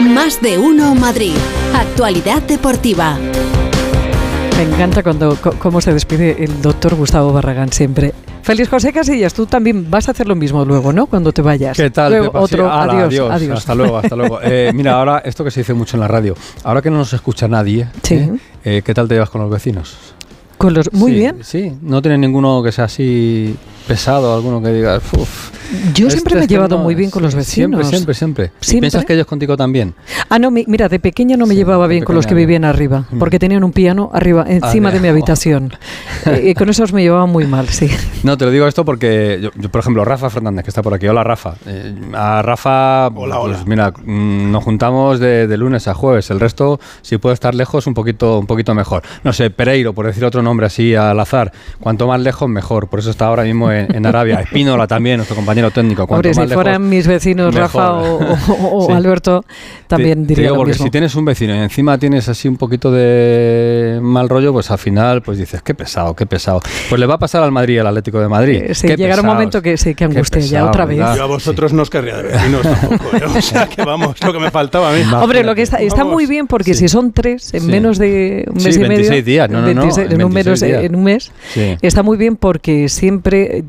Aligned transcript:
Más 0.00 0.40
de 0.40 0.58
uno 0.58 0.94
Madrid. 0.94 1.34
Actualidad 1.74 2.40
deportiva. 2.42 3.18
Me 4.56 4.62
encanta 4.62 5.02
cuando 5.02 5.36
cómo 5.58 5.80
se 5.80 5.92
despide 5.92 6.44
el 6.44 6.62
doctor 6.62 6.94
Gustavo 6.94 7.32
Barragán 7.32 7.72
siempre. 7.72 8.14
Feliz 8.42 8.68
José 8.68 8.92
Casillas, 8.92 9.34
tú 9.34 9.46
también 9.46 9.90
vas 9.90 10.08
a 10.08 10.12
hacer 10.12 10.28
lo 10.28 10.36
mismo 10.36 10.64
luego, 10.64 10.92
¿no? 10.92 11.06
Cuando 11.06 11.32
te 11.32 11.42
vayas. 11.42 11.76
¿Qué 11.76 11.90
tal? 11.90 12.12
Luego, 12.12 12.38
otro, 12.38 12.70
adiós, 12.72 13.28
adiós, 13.30 13.58
Hasta 13.58 13.74
luego, 13.74 13.98
hasta 13.98 14.14
luego. 14.14 14.38
Eh, 14.48 14.70
mira, 14.72 14.94
ahora 14.94 15.18
esto 15.24 15.42
que 15.42 15.50
se 15.50 15.60
dice 15.60 15.74
mucho 15.74 15.96
en 15.96 16.00
la 16.00 16.08
radio, 16.08 16.34
ahora 16.62 16.80
que 16.80 16.90
no 16.90 16.98
nos 16.98 17.12
escucha 17.12 17.48
nadie, 17.48 17.88
¿eh? 18.08 18.38
Eh, 18.64 18.82
¿qué 18.84 18.94
tal 18.94 19.08
te 19.08 19.14
llevas 19.14 19.30
con 19.30 19.42
los 19.42 19.50
vecinos? 19.50 19.96
Con 20.56 20.74
los, 20.74 20.92
muy 20.92 21.12
bien. 21.12 21.38
Sí, 21.42 21.72
no 21.82 22.00
tienes 22.00 22.20
ninguno 22.20 22.62
que 22.62 22.70
sea 22.72 22.84
así 22.84 23.56
pesado, 23.88 24.34
alguno 24.34 24.62
que 24.62 24.68
diga, 24.68 24.98
uff. 24.98 25.50
Yo 25.94 26.08
siempre 26.10 26.34
me 26.34 26.44
he 26.44 26.46
llevado 26.46 26.78
muy 26.78 26.94
bien 26.94 27.10
con 27.10 27.22
los 27.22 27.34
vecinos. 27.34 27.88
Siempre, 27.88 28.14
siempre, 28.14 28.50
siempre. 28.60 28.80
¿Piensas 28.80 29.04
que 29.04 29.14
ellos 29.14 29.26
contigo 29.26 29.56
también? 29.56 29.94
Ah, 30.30 30.38
no, 30.38 30.50
mira, 30.50 30.88
de 30.88 30.98
pequeña 30.98 31.36
no 31.36 31.46
me 31.46 31.54
llevaba 31.54 31.86
bien 31.86 32.04
con 32.04 32.14
los 32.14 32.26
que 32.26 32.34
vivían 32.34 32.64
arriba, 32.64 33.04
porque 33.18 33.38
tenían 33.38 33.64
un 33.64 33.72
piano 33.72 34.10
arriba, 34.12 34.44
encima 34.48 34.90
de 34.90 35.00
mi 35.00 35.08
habitación. 35.08 35.72
y 36.42 36.54
con 36.54 36.68
esos 36.68 36.92
me 36.92 37.02
llevaba 37.02 37.26
muy 37.26 37.46
mal, 37.46 37.68
sí. 37.68 37.88
No, 38.22 38.36
te 38.38 38.44
lo 38.44 38.50
digo 38.50 38.66
esto 38.66 38.84
porque, 38.84 39.40
yo, 39.42 39.70
por 39.70 39.80
ejemplo, 39.80 40.04
Rafa 40.04 40.30
Fernández, 40.30 40.64
que 40.64 40.70
está 40.70 40.82
por 40.82 40.94
aquí. 40.94 41.06
Hola, 41.06 41.22
Rafa. 41.24 41.54
Eh, 41.66 41.94
a 42.14 42.42
Rafa, 42.42 43.08
hola, 43.08 43.38
pues 43.40 43.66
mira, 43.66 43.90
mm, 43.90 44.50
nos 44.50 44.64
juntamos 44.64 45.20
de, 45.20 45.56
lunes 45.58 45.88
a 45.88 45.94
jueves. 45.94 46.30
El 46.30 46.40
resto, 46.40 46.80
si 47.02 47.18
puede 47.18 47.34
estar 47.34 47.54
lejos, 47.54 47.86
un 47.86 47.94
poquito, 47.94 48.38
un 48.38 48.46
poquito 48.46 48.74
mejor. 48.74 49.02
No 49.24 49.32
sé, 49.32 49.50
Pereiro, 49.50 49.92
por 49.92 50.06
decir 50.06 50.24
otro 50.24 50.42
nombre 50.42 50.66
así 50.66 50.94
al 50.94 51.18
azar. 51.20 51.52
Cuanto 51.80 52.06
más 52.06 52.20
lejos, 52.20 52.48
mejor. 52.48 52.88
Por 52.88 53.00
eso 53.00 53.10
está 53.10 53.26
ahora 53.26 53.42
mismo 53.42 53.70
en, 53.70 53.77
Arabia. 54.06 54.40
Espínola 54.44 54.86
también, 54.86 55.18
nuestro 55.18 55.36
compañero 55.36 55.70
técnico. 55.70 56.04
Hombre, 56.04 56.34
si 56.34 56.46
fueran 56.46 56.88
mis 56.88 57.06
vecinos 57.06 57.54
Rafa 57.54 57.94
o, 57.94 58.92
Alberto, 58.94 59.44
también 59.86 60.26
diría 60.26 60.44
digo, 60.44 60.56
porque 60.56 60.74
si 60.74 60.90
tienes 60.90 61.14
un 61.14 61.24
vecino 61.24 61.54
y 61.54 61.58
encima 61.58 61.98
tienes 61.98 62.28
así 62.28 62.48
un 62.48 62.56
poquito 62.56 62.90
de 62.90 63.98
mal 64.02 64.28
rollo, 64.28 64.52
pues 64.52 64.70
al 64.70 64.78
final 64.78 65.22
pues 65.22 65.38
dices, 65.38 65.62
qué 65.62 65.74
pesado, 65.74 66.14
qué 66.14 66.26
pesado. 66.26 66.60
Pues 66.88 66.98
le 66.98 67.06
va 67.06 67.14
a 67.14 67.18
pasar 67.18 67.42
al 67.42 67.52
Madrid, 67.52 67.78
al 67.78 67.86
Atlético 67.86 68.20
de 68.20 68.28
Madrid. 68.28 68.62
Eh, 68.66 68.74
sí, 68.74 68.88
llegará 68.88 69.22
un 69.22 69.28
momento 69.28 69.62
que 69.62 69.76
sí, 69.76 69.94
que 69.94 70.04
angustia 70.04 70.40
ya 70.40 70.66
otra 70.66 70.84
vez. 70.84 70.98
Yo 70.98 71.22
a 71.22 71.26
vosotros 71.26 71.72
no 71.72 71.82
os 71.82 71.90
querría 71.90 72.16
de 72.16 72.22
vecinos 72.24 72.62
tampoco. 72.80 73.16
¿eh? 73.16 73.24
O 73.24 73.42
sea, 73.42 73.66
que 73.66 73.82
vamos, 73.82 74.22
lo 74.24 74.32
que 74.32 74.38
me 74.38 74.50
faltaba 74.50 74.90
a 74.90 74.92
mí. 74.92 75.02
Hombre, 75.14 75.44
lo 75.44 75.54
que 75.54 75.62
está, 75.62 75.78
está 75.78 76.04
muy 76.04 76.26
bien 76.26 76.46
porque 76.46 76.74
si 76.74 76.88
son 76.88 77.12
tres 77.12 77.54
en 77.54 77.66
menos 77.66 77.98
de 77.98 78.44
un 78.48 78.62
mes 78.62 78.76
y 78.76 78.80
medio. 78.80 78.88
26 78.88 79.24
días, 79.24 79.50
no, 79.50 79.60
no, 79.60 79.74
no. 79.74 79.82
en, 79.82 80.24
un 80.24 80.32
mes, 80.32 80.62
en 80.62 80.94
un 80.94 81.04
mes. 81.04 81.32
Está 81.82 82.02
muy 82.02 82.16
bien 82.16 82.36
porque 82.36 82.88
siempre 82.88 83.64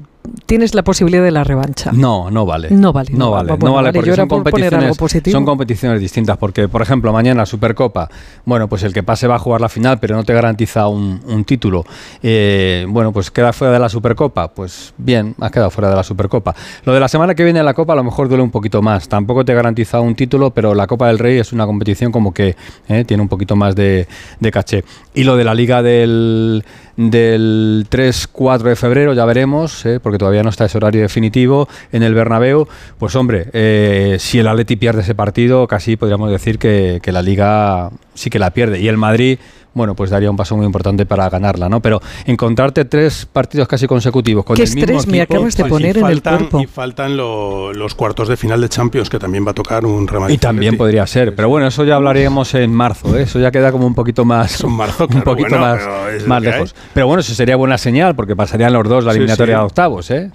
tienes 0.46 0.76
la 0.76 0.84
posibilidad 0.84 1.24
de 1.24 1.32
la 1.32 1.44
revancha. 1.44 1.92
No, 1.94 2.30
no 2.32 2.46
vale. 2.46 2.70
No 2.72 2.94
vale. 2.94 3.12
No, 3.14 3.32
vale, 3.32 3.58
no 3.58 3.74
vale 3.74 3.94
porque 3.94 4.16
son 4.16 4.28
competiciones, 4.28 4.98
son 5.32 5.46
competiciones 5.46 6.00
distintas. 6.00 6.38
Porque, 6.38 6.68
por 6.68 6.82
ejemplo, 6.82 7.12
mañana 7.14 7.46
Supercopa, 7.46 8.10
bueno, 8.46 8.68
pues 8.68 8.84
el 8.84 8.94
que 8.94 9.04
pase 9.04 9.28
va 9.28 9.36
a 9.36 9.40
jugar 9.40 9.62
la 9.62 9.70
final, 9.70 10.00
pero 10.00 10.16
no 10.16 10.24
te 10.24 10.34
garantiza 10.34 10.88
un, 10.88 11.44
título. 11.46 11.84
Eh, 12.22 12.86
bueno, 12.90 13.12
pues 13.12 13.32
queda 13.32 13.54
fuera 13.54 13.74
de 13.74 13.80
la 13.80 13.90
Supercopa. 13.90 14.50
Pues 14.50 14.94
bien, 14.98 15.36
has 15.40 15.52
quedado 15.52 15.70
fuera 15.70 15.90
de 15.90 15.96
la 15.96 16.04
Supercopa. 16.04 16.56
Lo 16.86 16.94
de 16.94 17.00
la 17.00 17.08
semana 17.08 17.36
que 17.36 17.44
viene 17.44 17.64
la 17.64 17.74
Copa 17.74 17.94
a 17.94 17.96
lo 17.96 18.04
mejor 18.04 18.28
duele 18.28 18.44
un 18.44 18.52
poquito 18.52 18.82
más. 18.82 19.08
Tampoco 19.08 19.46
te 19.46 19.54
garantiza 19.54 20.00
un 20.00 20.16
título, 20.16 20.52
pero 20.52 20.76
la 20.76 20.88
Copa 20.88 21.08
del 21.08 21.20
Rey 21.20 21.40
es 21.40 21.54
una 21.54 21.66
competición 21.66 22.12
como 22.12 22.34
que 22.34 22.56
eh, 22.88 23.04
tiene 23.06 23.24
un 23.24 23.30
poquito 23.30 23.56
más 23.56 23.76
de, 23.76 24.08
de 24.40 24.52
caché. 24.52 24.84
Y 25.14 25.24
lo 25.24 25.36
de 25.36 25.44
la 25.44 25.54
Liga 25.54 25.82
del 25.82 26.64
del 27.00 27.88
3-4 27.90 28.64
de 28.64 28.76
febrero, 28.76 29.14
ya 29.14 29.24
veremos, 29.24 29.86
¿eh? 29.86 30.02
porque 30.02 30.18
todavía 30.18 30.44
no 30.44 30.50
está 30.50 30.66
ese 30.66 30.78
horario 30.78 31.02
definitivo 31.02 31.70
en 31.94 32.04
el 32.04 32.14
Bernabéu, 32.14 32.68
pues 32.98 33.16
hombre, 33.16 33.48
eh, 33.54 34.18
si 34.20 34.40
el 34.40 34.48
Atleti 34.50 34.76
pierde 34.76 35.02
ese 35.02 35.16
partido, 35.16 35.66
casi 35.66 35.96
podríamos 35.96 36.30
decir 36.30 36.60
que, 36.60 37.00
que 37.02 37.14
la 37.14 37.22
Liga 37.22 37.90
sí 38.16 38.30
que 38.30 38.38
la 38.38 38.52
pierde. 38.52 38.82
Y 38.82 38.90
el 38.90 38.98
Madrid 38.98 39.40
bueno, 39.74 39.96
pues 39.96 40.10
daría 40.10 40.30
un 40.30 40.38
paso 40.38 40.58
muy 40.58 40.66
importante 40.66 41.06
para 41.06 41.30
ganarla, 41.30 41.70
¿no? 41.70 41.82
Pero 41.82 42.02
encontrarte 42.26 42.86
tres 42.86 43.26
partidos 43.26 43.68
casi 43.68 43.88
consecutivos 43.88 44.44
con 44.44 44.56
¿Qué 44.56 44.64
el 44.64 44.70
mismo 44.70 44.82
estrés 44.82 45.08
me 45.08 45.22
acabas 45.22 45.56
de 45.56 45.66
poner 45.66 45.98
en 45.98 46.08
el 46.08 46.22
cuerpo? 46.22 46.62
Y 46.62 46.66
faltan 46.66 47.16
los 47.16 47.96
cuartos 47.96 48.28
de 48.28 48.38
final 48.38 48.62
de 48.62 48.70
Champions, 48.70 49.10
que 49.10 49.20
también 49.20 49.46
va 49.46 49.52
a 49.52 49.54
tocar 49.54 49.86
un 49.86 50.08
Real 50.08 50.32
Y 50.32 50.38
también 50.38 50.78
podría 50.78 51.06
ser, 51.08 51.36
pero 51.36 51.50
bueno, 51.50 51.68
eso 51.68 51.84
ya 51.84 51.96
hablaríamos 51.96 52.54
en 52.56 52.74
marzo, 52.74 53.16
¿eh? 53.18 53.24
eso 53.24 53.40
ya 53.40 53.52
queda 53.52 53.72
como 53.72 53.86
un 53.86 53.96
poquito 53.96 54.26
más... 54.26 54.64
un 54.64 54.76
marzo, 54.76 55.08
un 55.14 55.22
poquito 55.22 55.58
más, 55.58 55.82
más 56.26 56.42
lejos. 56.42 56.76
Pero 56.94 57.08
bueno, 57.08 57.22
eso 57.22 57.34
sería 57.34 57.56
buena 57.56 57.78
señal, 57.78 58.16
porque 58.16 58.36
pasarían 58.36 58.74
los 58.74 58.88
dos 58.88 59.04
la 59.04 59.12
eliminatoria 59.12 59.58
de 59.58 59.64
octavos, 59.64 60.10
¿eh? 60.12 60.32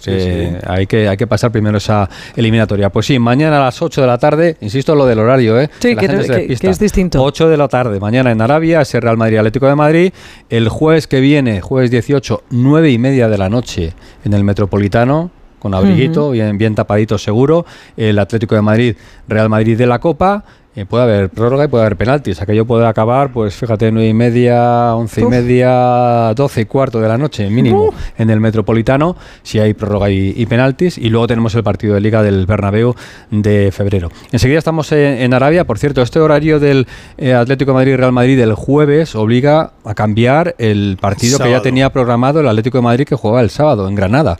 hay, 0.67 0.87
que, 0.87 1.09
hay 1.09 1.17
que 1.17 1.27
pasar 1.27 1.51
primero 1.51 1.79
esa 1.79 2.09
eliminatoria. 2.37 2.91
Pues 2.91 3.07
sí, 3.07 3.19
mañana 3.19 3.59
a 3.59 3.65
las 3.65 3.83
8 3.83 4.01
de 4.01 4.07
la 4.07 4.19
tarde, 4.19 4.57
insisto 4.61 4.95
lo 4.95 5.07
del 5.07 5.19
horario, 5.19 5.61
¿eh? 5.61 5.71
Sí, 5.81 5.97
que, 5.97 6.07
que, 6.07 6.71
es 6.71 6.79
distinto. 6.79 7.23
8 7.23 7.49
de 7.49 7.57
la 7.57 7.69
tarde, 7.69 7.99
mañana 8.01 8.31
en 8.31 8.41
Arabia, 8.41 8.81
ese 8.81 9.01
Real 9.01 9.17
Madrid 9.17 9.24
Atlético 9.25 9.67
de 9.67 9.75
Madrid. 9.75 10.13
El 10.49 10.69
jueves 10.69 11.07
que 11.07 11.21
viene, 11.21 11.61
jueves 11.61 11.91
18, 11.91 12.45
9 12.51 12.91
y 12.91 12.99
media 12.99 13.29
de 13.29 13.39
la 13.39 13.49
noche 13.49 13.95
en 14.25 14.33
el 14.33 14.45
Metropolitano, 14.45 15.31
con 15.65 15.73
abriguito, 15.73 16.31
bien, 16.31 16.59
bien 16.59 16.75
tapadito 16.75 17.17
seguro. 17.17 17.65
El 17.97 18.19
Atlético 18.19 18.55
de 18.55 18.61
Madrid, 18.61 18.97
Real 19.27 19.49
Madrid 19.49 19.79
de 19.79 19.87
la 19.87 19.99
Copa. 19.99 20.45
Eh, 20.77 20.85
puede 20.85 21.05
haber 21.05 21.31
prórroga 21.31 21.65
y 21.65 21.69
puede 21.69 21.87
haber 21.87 21.97
penaltis. 21.97 22.43
Aquello 22.43 22.67
puede 22.67 22.87
acabar, 22.87 23.33
pues 23.33 23.55
fíjate, 23.55 23.91
nueve 23.91 24.11
y 24.11 24.13
media, 24.13 24.95
once 24.95 25.23
y 25.23 25.25
media, 25.25 26.35
doce 26.35 26.63
y 26.63 26.65
cuarto 26.67 27.01
de 27.01 27.09
la 27.09 27.17
noche, 27.17 27.49
mínimo, 27.49 27.95
en 28.19 28.29
el 28.29 28.41
Metropolitano, 28.41 29.17
si 29.43 29.59
hay 29.59 29.73
prórroga 29.73 30.11
y, 30.11 30.45
penaltis. 30.45 30.99
Y 30.99 31.09
luego 31.09 31.29
tenemos 31.29 31.55
el 31.55 31.63
partido 31.63 31.95
de 31.95 32.03
Liga 32.03 32.23
del 32.23 32.45
Bernabéu 32.45 32.95
de 33.31 33.71
febrero. 33.73 34.11
Enseguida 34.33 34.59
estamos 34.59 34.93
en, 34.93 35.33
Arabia. 35.33 35.65
Por 35.65 35.79
cierto, 35.79 36.03
este 36.03 36.21
horario 36.21 36.61
del 36.61 36.87
eh, 37.17 37.33
Atlético 37.33 37.71
de 37.71 37.77
Madrid-Real 37.77 38.13
Madrid 38.13 38.37
del 38.37 38.53
jueves 38.53 39.15
obliga 39.15 39.73
a 39.83 39.95
cambiar 39.95 40.57
el 40.59 40.99
partido 41.01 41.39
que 41.39 41.51
ya 41.51 41.63
tenía 41.63 41.91
programado 41.91 42.41
el 42.41 42.49
Atlético 42.49 42.77
de 42.77 42.83
Madrid 42.83 43.07
que 43.07 43.17
jugaba 43.17 43.41
el 43.41 43.49
sábado 43.49 43.89
en 43.89 43.95
Granada. 43.95 44.37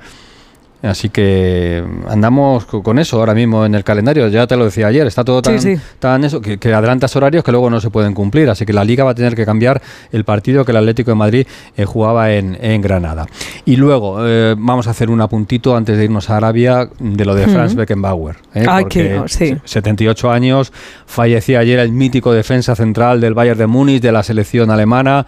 Así 0.85 1.09
que 1.09 1.83
andamos 2.09 2.67
con 2.67 2.99
eso 2.99 3.19
ahora 3.19 3.33
mismo 3.33 3.65
en 3.65 3.75
el 3.75 3.83
calendario. 3.85 4.29
Ya 4.29 4.47
te 4.47 4.55
lo 4.55 4.67
decía 4.67 4.89
ayer, 4.89 5.07
está 5.07 5.25
todo 5.25 5.41
tan, 5.41 6.25
eso 6.25 6.41
que, 6.43 6.75
adelantas 6.75 7.17
horarios 7.17 7.43
que 7.43 7.53
luego 7.53 7.71
no 7.71 7.81
se 7.81 7.89
pueden 7.89 8.13
cumplir. 8.13 8.51
Así 8.51 8.67
que 8.67 8.75
la 8.75 8.85
Liga 8.85 9.03
va 9.03 9.13
a 9.13 9.15
tener 9.15 9.35
que 9.35 9.47
cambiar 9.47 9.81
el 10.13 10.25
partido 10.25 10.63
que 10.65 10.73
el 10.73 10.77
Atlético 10.77 11.11
de 11.11 11.15
Madrid 11.15 11.47
eh, 11.77 11.85
jugaba 11.87 12.33
en, 12.33 12.83
Granada. 12.83 13.27
Y 13.65 13.77
luego 13.77 14.19
eh, 14.27 14.55
vamos 14.59 14.87
a 14.87 14.91
hacer 14.91 15.09
un 15.09 15.21
apuntito 15.23 15.75
antes 15.75 15.97
de 15.97 16.05
irnos 16.05 16.29
a 16.29 16.37
Arabia 16.37 16.89
de 16.99 17.25
lo 17.25 17.35
de 17.35 17.47
Franz 17.47 17.75
Beckenbauer. 17.75 18.37
¿eh? 18.55 18.67
porque 18.81 19.23
78 19.65 20.31
años, 20.31 20.71
fallecía 21.07 21.61
ayer 21.61 21.79
el 21.79 21.93
mítico 21.93 22.33
defensa 22.33 22.77
central 22.77 23.23
del 23.23 23.33
Bayern 23.33 23.59
de 23.59 23.67
Múnich, 23.67 24.03
de 24.03 24.13
la 24.13 24.23
selección 24.23 24.71
alemana, 24.71 25.27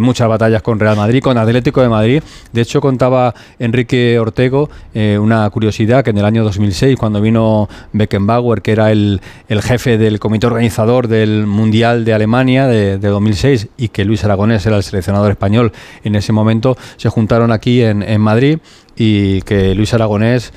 muchas 0.00 0.28
batallas 0.28 0.62
con 0.62 0.78
Real 0.78 0.96
Madrid, 0.96 1.20
con 1.20 1.36
Atlético 1.36 1.82
de 1.82 1.88
Madrid. 1.88 2.22
De 2.52 2.60
hecho, 2.60 2.80
contaba 2.80 3.34
Enrique 3.58 4.18
Ortego 4.20 4.68
eh, 4.92 5.18
una 5.18 5.48
curiosidad 5.50 6.04
que 6.04 6.10
en 6.10 6.18
el 6.18 6.24
año 6.24 6.44
2006, 6.44 6.96
cuando 6.96 7.20
vino 7.20 7.68
Beckenbauer, 7.92 8.62
que 8.62 8.72
era 8.72 8.92
el, 8.92 9.20
jefe 9.48 9.98
del 9.98 10.20
comité 10.20 10.46
organizador 10.46 11.08
del 11.08 11.46
Mundial 11.46 12.04
de 12.04 12.14
Alemania 12.14 12.66
de, 12.66 12.98
2006 12.98 13.68
y 13.76 13.88
que 13.88 14.04
Luis 14.04 14.24
Aragonés 14.24 14.64
era 14.66 14.76
el 14.76 14.82
seleccionador 14.82 15.30
español 15.30 15.72
en 16.04 16.14
ese 16.14 16.32
momento, 16.32 16.76
se 16.96 17.08
juntaron 17.08 17.50
aquí 17.50 17.82
en, 17.82 18.20
Madrid 18.20 18.58
y 18.96 19.42
que 19.42 19.74
Luis 19.74 19.92
Aragonés 19.94 20.52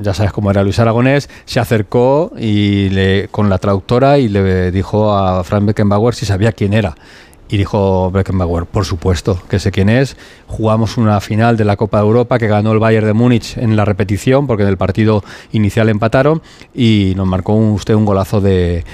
ya 0.00 0.12
sabes 0.14 0.32
cómo 0.32 0.50
era 0.50 0.62
Luis 0.62 0.78
Aragonés, 0.78 1.30
se 1.44 1.60
acercó 1.60 2.32
y 2.38 2.88
le, 2.90 3.28
con 3.28 3.48
la 3.48 3.58
traductora 3.58 4.18
y 4.18 4.28
le 4.28 4.70
dijo 4.70 5.16
a 5.16 5.42
Frank 5.44 5.64
Beckenbauer 5.64 6.14
si 6.14 6.26
sabía 6.26 6.52
quién 6.52 6.72
era. 6.72 6.94
Y 7.48 7.58
dijo 7.58 8.10
Beckenbauer, 8.10 8.66
por 8.66 8.84
supuesto, 8.84 9.40
que 9.48 9.60
sé 9.60 9.70
quién 9.70 9.88
es. 9.88 10.16
Jugamos 10.48 10.96
una 10.96 11.20
final 11.20 11.56
de 11.56 11.64
la 11.64 11.76
Copa 11.76 11.98
de 11.98 12.04
Europa 12.04 12.38
que 12.38 12.48
ganó 12.48 12.72
el 12.72 12.80
Bayern 12.80 13.06
de 13.06 13.12
Múnich 13.12 13.56
en 13.56 13.76
la 13.76 13.84
repetición, 13.84 14.46
porque 14.46 14.64
en 14.64 14.68
el 14.68 14.76
partido 14.76 15.22
inicial 15.52 15.88
empataron, 15.88 16.42
y 16.74 17.12
nos 17.16 17.26
marcó 17.26 17.54
usted 17.54 17.94
un 17.94 18.04
golazo 18.04 18.40
de, 18.40 18.84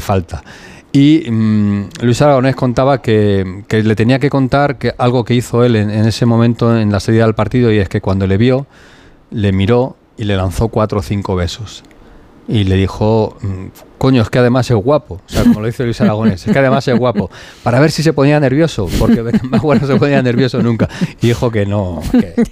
falta. 0.00 0.44
Y 0.92 1.30
mm, 1.30 1.88
Luis 2.02 2.20
Aragonés 2.20 2.54
contaba 2.56 3.00
que, 3.00 3.64
le 3.70 3.96
tenía 3.96 4.18
que 4.18 4.28
contar 4.28 4.76
que 4.76 4.92
algo 4.98 5.24
que 5.24 5.34
hizo 5.34 5.64
él 5.64 5.76
en, 5.76 5.90
en, 5.90 6.06
ese 6.06 6.26
momento 6.26 6.78
en 6.78 6.92
la 6.92 7.00
salida 7.00 7.24
del 7.24 7.34
partido, 7.34 7.72
y 7.72 7.78
es 7.78 7.88
que 7.88 8.02
cuando 8.02 8.26
le 8.26 8.36
vio, 8.36 8.66
le 9.30 9.52
miró 9.52 9.96
y 10.18 10.24
le 10.24 10.36
lanzó 10.36 10.68
cuatro 10.68 11.00
o 11.00 11.02
cinco 11.02 11.36
besos. 11.36 11.82
Y 12.46 12.64
le 12.64 12.76
dijo, 12.76 13.36
mm, 13.40 13.66
coño, 13.98 14.22
es 14.22 14.30
que 14.30 14.38
además 14.38 14.70
es 14.70 14.76
guapo. 14.76 15.14
O 15.14 15.28
sea, 15.28 15.42
como 15.44 15.60
lo 15.60 15.66
dice 15.66 15.84
Luis 15.84 16.00
Aragonés, 16.00 16.46
es 16.46 16.52
que 16.52 16.58
además 16.58 16.86
es 16.88 16.98
guapo. 16.98 17.30
Para 17.62 17.80
ver 17.80 17.90
si 17.90 18.02
se 18.02 18.12
ponía 18.12 18.38
nervioso, 18.40 18.88
porque 18.98 19.22
Beckenbauer 19.22 19.80
no 19.80 19.86
se 19.86 19.96
ponía 19.96 20.22
nervioso 20.22 20.62
nunca. 20.62 20.88
Y 21.20 21.28
dijo 21.28 21.50
que 21.50 21.66
no, 21.66 22.02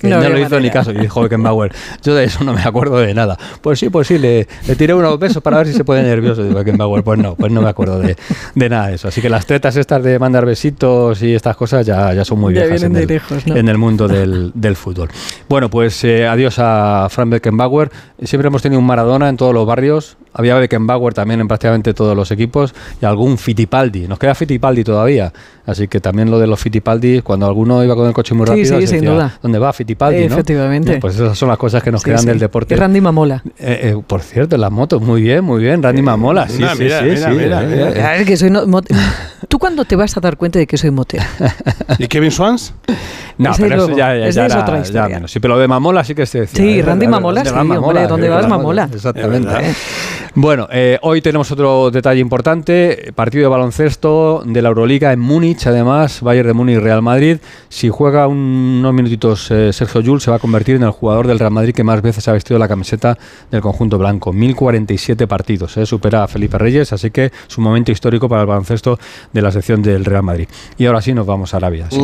que, 0.00 0.08
no, 0.08 0.20
lo 0.20 0.38
hizo 0.38 0.60
ni 0.60 0.70
caso. 0.70 0.92
Y 0.92 0.98
dijo 0.98 1.22
Beckenbauer, 1.22 1.72
yo 2.02 2.14
de 2.14 2.24
eso 2.24 2.44
no 2.44 2.52
me 2.54 2.62
acuerdo 2.62 2.98
de 2.98 3.14
nada. 3.14 3.38
Pues 3.60 3.78
sí, 3.78 3.90
pues 3.90 4.08
sí, 4.08 4.18
le, 4.18 4.46
le 4.66 4.76
tiré 4.76 4.94
unos 4.94 5.18
besos 5.18 5.42
para 5.42 5.58
ver 5.58 5.66
si 5.66 5.74
se 5.74 5.84
pone 5.84 6.02
nervioso. 6.02 6.42
Dijo 6.42 6.56
Beckenbauer, 6.56 7.02
pues 7.04 7.18
no, 7.18 7.34
pues 7.34 7.52
no 7.52 7.62
me 7.62 7.68
acuerdo 7.68 7.98
de, 7.98 8.16
de, 8.54 8.68
nada 8.68 8.88
de 8.88 8.94
eso. 8.94 9.08
Así 9.08 9.20
que 9.20 9.28
las 9.28 9.46
tetas 9.46 9.76
estas 9.76 10.02
de 10.02 10.18
mandar 10.18 10.46
besitos 10.46 11.22
y 11.22 11.34
estas 11.34 11.56
cosas 11.56 11.84
ya, 11.86 12.12
ya 12.14 12.24
son 12.24 12.40
muy 12.40 12.54
viejas 12.54 12.82
en 12.82 12.96
el, 12.96 13.20
en 13.46 13.68
el, 13.68 13.78
mundo 13.78 14.08
del, 14.08 14.52
del, 14.54 14.76
fútbol. 14.76 15.08
Bueno, 15.48 15.68
pues 15.68 16.02
eh, 16.04 16.26
adiós 16.26 16.58
a 16.58 17.08
Frank 17.10 17.30
Beckenbauer. 17.30 17.90
Siempre 18.22 18.48
hemos 18.48 18.62
tenido 18.62 18.80
un 18.80 18.86
Maradona 18.86 19.28
en 19.28 19.36
todos 19.36 19.54
los 19.54 19.66
barrios 19.66 20.16
había 20.34 20.54
Beckenbauer 20.56 21.14
también 21.14 21.40
en 21.40 21.48
prácticamente 21.48 21.94
todos 21.94 22.16
los 22.16 22.30
equipos 22.30 22.74
y 23.00 23.04
algún 23.04 23.38
Fittipaldi. 23.38 24.08
Nos 24.08 24.18
queda 24.18 24.34
Fittipaldi 24.34 24.84
todavía, 24.84 25.32
así 25.66 25.88
que 25.88 26.00
también 26.00 26.30
lo 26.30 26.38
de 26.38 26.46
los 26.46 26.58
Fittipaldi, 26.60 27.22
cuando 27.22 27.46
alguno 27.46 27.82
iba 27.84 27.94
con 27.94 28.06
el 28.06 28.12
coche 28.14 28.34
muy 28.34 28.46
Sí, 28.46 28.50
rápido, 28.50 28.64
sí, 28.80 28.80
se 28.82 28.86
sin 28.86 29.00
decía, 29.00 29.10
duda. 29.14 29.38
¿dónde 29.42 29.58
va 29.58 29.72
Fittipaldi? 29.72 30.20
no? 30.28 30.34
Efectivamente. 30.34 30.98
Pues 31.00 31.14
esas 31.16 31.36
son 31.38 31.48
las 31.48 31.58
cosas 31.58 31.82
que 31.82 31.90
nos 31.92 32.00
Sí, 32.02 32.06
quedan 32.06 32.20
sí. 32.20 32.26
del 32.26 32.38
deporte. 32.38 32.74
Y 32.74 32.76
Randy 32.76 33.00
Mamola. 33.00 33.42
Eh, 33.58 33.80
eh, 33.94 34.02
por 34.06 34.22
cierto, 34.22 34.56
las 34.56 34.70
motos, 34.70 35.02
muy 35.02 35.22
bien, 35.22 35.44
muy 35.44 35.62
bien. 35.62 35.82
Randy 35.82 36.02
Mamola, 36.02 36.48
sí, 36.48 36.56
mira, 36.58 36.74
sí, 36.74 36.82
mira, 36.84 36.98
sí, 37.00 37.04
mira, 37.04 37.28
sí, 37.30 37.36
mira, 37.36 37.62
eh, 37.64 37.92
eh. 37.96 38.20
Es 38.20 38.26
que 38.26 38.36
soy 38.36 38.50
no- 38.50 38.62
¿Tú 39.48 39.58
cuándo 39.58 39.84
te 39.84 39.96
vas 39.96 40.16
a 40.16 40.20
dar 40.20 40.36
cuenta 40.36 40.58
de 40.58 40.66
que 40.66 40.78
soy 40.78 40.90
motero? 40.90 41.24
¿Y 41.98 42.06
Kevin 42.06 42.30
Swans? 42.30 42.72
No, 43.38 43.50
Ese 43.50 43.62
pero 43.62 43.84
eso 43.86 43.90
ya, 43.96 44.16
ya, 44.16 44.26
ese 44.28 44.36
ya 44.36 44.46
es 44.46 44.52
era- 44.52 44.62
otra 44.62 44.76
ya 44.76 44.82
historia. 44.82 45.08
menos. 45.16 45.30
Sí, 45.32 45.40
pero 45.40 45.54
lo 45.54 45.60
de 45.60 45.68
Mamola 45.68 46.04
sí 46.04 46.14
que 46.14 46.26
se 46.26 46.40
decía. 46.40 46.56
Sí, 46.56 46.78
¿eh? 46.78 46.82
Randy 46.82 47.06
¿Dónde 47.06 47.08
Mamola, 47.08 47.44
sí, 47.44 47.50
¿dónde 48.08 48.26
Sí, 48.26 48.30
vas, 48.32 48.48
Mamola? 48.48 48.88
Exactamente. 48.92 49.48
Bueno, 50.34 50.66
eh, 50.72 50.98
hoy 51.02 51.20
tenemos 51.20 51.50
otro 51.52 51.90
detalle 51.90 52.18
importante, 52.20 53.12
partido 53.14 53.42
de 53.42 53.48
baloncesto 53.48 54.42
de 54.46 54.62
la 54.62 54.70
Euroliga 54.70 55.12
en 55.12 55.20
Múnich, 55.20 55.66
además, 55.66 56.22
Bayern 56.22 56.48
de 56.48 56.54
Múnich, 56.54 56.78
Real 56.78 57.02
Madrid. 57.02 57.36
Si 57.68 57.90
juega 57.90 58.26
un- 58.28 58.78
unos 58.80 58.94
minutitos 58.94 59.50
eh, 59.50 59.74
Sergio 59.74 60.00
Llull, 60.00 60.22
se 60.22 60.30
va 60.30 60.38
a 60.38 60.40
convertir 60.40 60.76
en 60.76 60.84
el 60.84 60.90
jugador 60.90 61.26
del 61.26 61.38
Real 61.38 61.50
Madrid 61.52 61.74
que 61.74 61.84
más 61.84 62.00
veces 62.00 62.26
ha 62.28 62.32
vestido 62.32 62.58
la 62.58 62.66
camiseta 62.66 63.18
del 63.50 63.60
conjunto 63.60 63.98
blanco. 63.98 64.32
1047 64.32 65.26
partidos, 65.26 65.76
eh, 65.76 65.84
supera 65.84 66.24
a 66.24 66.28
Felipe 66.28 66.56
Reyes, 66.56 66.94
así 66.94 67.10
que 67.10 67.26
es 67.26 67.58
un 67.58 67.64
momento 67.64 67.92
histórico 67.92 68.26
para 68.26 68.40
el 68.40 68.46
baloncesto 68.48 68.98
de 69.34 69.42
la 69.42 69.52
sección 69.52 69.82
del 69.82 70.02
Real 70.06 70.22
Madrid. 70.22 70.48
Y 70.78 70.86
ahora 70.86 71.02
sí 71.02 71.12
nos 71.12 71.26
vamos 71.26 71.52
a 71.52 71.58
Arabia. 71.58 71.88
Sí. 71.90 71.98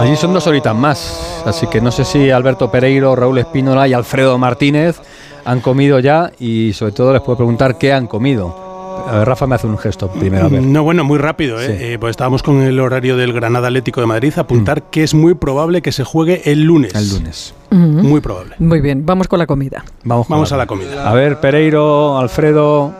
Allí 0.00 0.14
son 0.16 0.32
dos 0.32 0.46
horitas 0.46 0.74
más, 0.74 1.25
así 1.46 1.66
que 1.68 1.80
no 1.80 1.90
sé 1.90 2.04
si 2.04 2.30
Alberto 2.30 2.70
Pereiro, 2.70 3.16
Raúl 3.16 3.38
Espínola 3.38 3.88
y 3.88 3.92
Alfredo 3.92 4.36
Martínez 4.38 5.00
han 5.44 5.60
comido 5.60 5.98
ya 6.00 6.32
y 6.38 6.72
sobre 6.72 6.92
todo 6.92 7.12
les 7.12 7.22
puedo 7.22 7.36
preguntar 7.36 7.78
qué 7.78 7.92
han 7.92 8.06
comido. 8.06 8.66
A 9.06 9.18
ver, 9.18 9.28
Rafa 9.28 9.46
me 9.46 9.54
hace 9.54 9.66
un 9.66 9.78
gesto 9.78 10.08
primero, 10.08 10.46
a 10.46 10.48
ver. 10.48 10.62
No, 10.62 10.82
bueno, 10.82 11.04
muy 11.04 11.18
rápido. 11.18 11.60
¿eh? 11.60 11.66
Sí. 11.66 11.84
Eh, 11.84 11.98
pues 11.98 12.10
estábamos 12.10 12.42
con 12.42 12.62
el 12.62 12.80
horario 12.80 13.16
del 13.16 13.32
Granada 13.32 13.68
Atlético 13.68 14.00
de 14.00 14.06
Madrid. 14.06 14.32
Apuntar 14.36 14.84
que 14.84 15.04
es 15.04 15.14
muy 15.14 15.34
probable 15.34 15.82
que 15.82 15.92
se 15.92 16.02
juegue 16.02 16.42
el 16.50 16.62
lunes. 16.62 16.94
El 16.94 17.10
lunes. 17.10 17.54
Muy 17.70 18.20
probable. 18.20 18.56
Muy 18.58 18.80
bien, 18.80 19.04
vamos 19.04 19.28
con 19.28 19.38
la 19.38 19.46
comida. 19.46 19.84
Vamos, 20.02 20.26
con 20.26 20.34
Vamos 20.36 20.52
a 20.52 20.56
la 20.56 20.66
comida. 20.66 21.08
A 21.08 21.14
ver, 21.14 21.38
Pereiro, 21.40 22.18
Alfredo, 22.18 22.92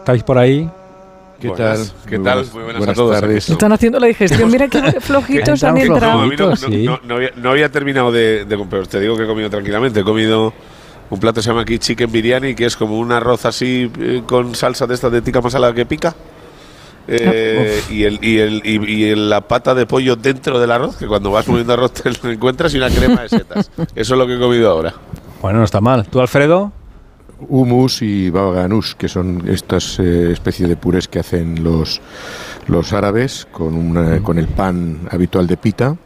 ¿estáis 0.00 0.22
por 0.22 0.38
ahí? 0.38 0.68
¿Qué 1.40 1.48
Buenas. 1.48 1.78
tal? 1.92 2.10
¿Qué 2.10 2.18
Muy 2.18 2.24
tal? 2.24 2.34
buenas- 2.38 2.54
Muy 2.54 2.62
buenas 2.64 2.74
a 2.74 2.78
buenas 2.78 2.96
todos. 2.96 3.20
tardes. 3.20 3.50
Están 3.50 3.72
haciendo 3.72 4.00
la 4.00 4.06
digestión. 4.08 4.50
Mira 4.50 4.66
qué 4.68 4.80
flojitos 5.00 5.48
Están 5.54 5.76
han 5.76 5.78
entrado. 5.82 6.12
No, 6.14 6.22
a 6.22 6.26
mí 6.26 6.34
no, 6.36 6.50
no- 6.50 6.56
sí. 6.56 6.84
no- 6.84 7.00
no 7.04 7.14
había, 7.16 7.30
no 7.36 7.50
había 7.50 7.70
terminado 7.70 8.10
de, 8.10 8.44
de 8.44 8.56
comer, 8.56 8.68
pero 8.70 8.86
te 8.86 8.98
digo 9.00 9.16
que 9.16 9.22
he 9.22 9.26
comido 9.26 9.48
tranquilamente. 9.48 10.00
He 10.00 10.04
comido 10.04 10.52
un 11.10 11.20
plato 11.20 11.36
que 11.36 11.42
se 11.42 11.48
llama 11.50 11.62
aquí 11.62 11.78
chicken 11.78 12.10
biryani, 12.10 12.54
que 12.54 12.66
es 12.66 12.76
como 12.76 12.98
un 12.98 13.12
arroz 13.12 13.44
así 13.46 13.90
eh, 14.00 14.22
con 14.26 14.54
salsa 14.54 14.86
de 14.86 14.94
esta 14.94 15.08
de 15.10 15.22
tica 15.22 15.40
masala 15.40 15.72
que 15.72 15.86
pica. 15.86 16.14
Eh, 17.10 17.80
y, 17.88 18.04
el, 18.04 18.18
y, 18.22 18.38
el, 18.38 18.62
y, 18.64 18.92
y 18.92 19.04
el- 19.10 19.30
la 19.30 19.40
pata 19.40 19.74
de 19.74 19.86
pollo 19.86 20.16
dentro 20.16 20.58
del 20.60 20.70
arroz, 20.70 20.96
que 20.96 21.06
cuando 21.06 21.30
vas 21.30 21.46
moviendo 21.48 21.72
arroz 21.72 21.92
te 22.02 22.10
lo 22.22 22.30
encuentras, 22.30 22.74
y 22.74 22.78
una 22.78 22.90
crema 22.90 23.22
de 23.22 23.28
setas. 23.30 23.70
Eso 23.94 24.14
es 24.14 24.18
lo 24.18 24.26
que 24.26 24.34
he 24.34 24.38
comido 24.38 24.70
ahora. 24.70 24.92
Bueno, 25.40 25.60
no 25.60 25.64
está 25.64 25.80
mal. 25.80 26.06
¿Tú, 26.08 26.20
Alfredo? 26.20 26.72
Humus 27.40 28.02
y 28.02 28.30
baba 28.30 28.54
ganoush, 28.54 28.94
que 28.94 29.08
son 29.08 29.44
estas 29.48 29.98
eh, 30.00 30.32
especies 30.32 30.68
de 30.68 30.76
purés 30.76 31.06
que 31.08 31.20
hacen 31.20 31.62
los, 31.62 32.00
los 32.66 32.92
árabes 32.92 33.46
con, 33.52 33.74
una- 33.74 34.22
con 34.22 34.38
el 34.38 34.48
pan 34.48 35.08
habitual 35.10 35.46
de 35.46 35.56
pita. 35.56 35.96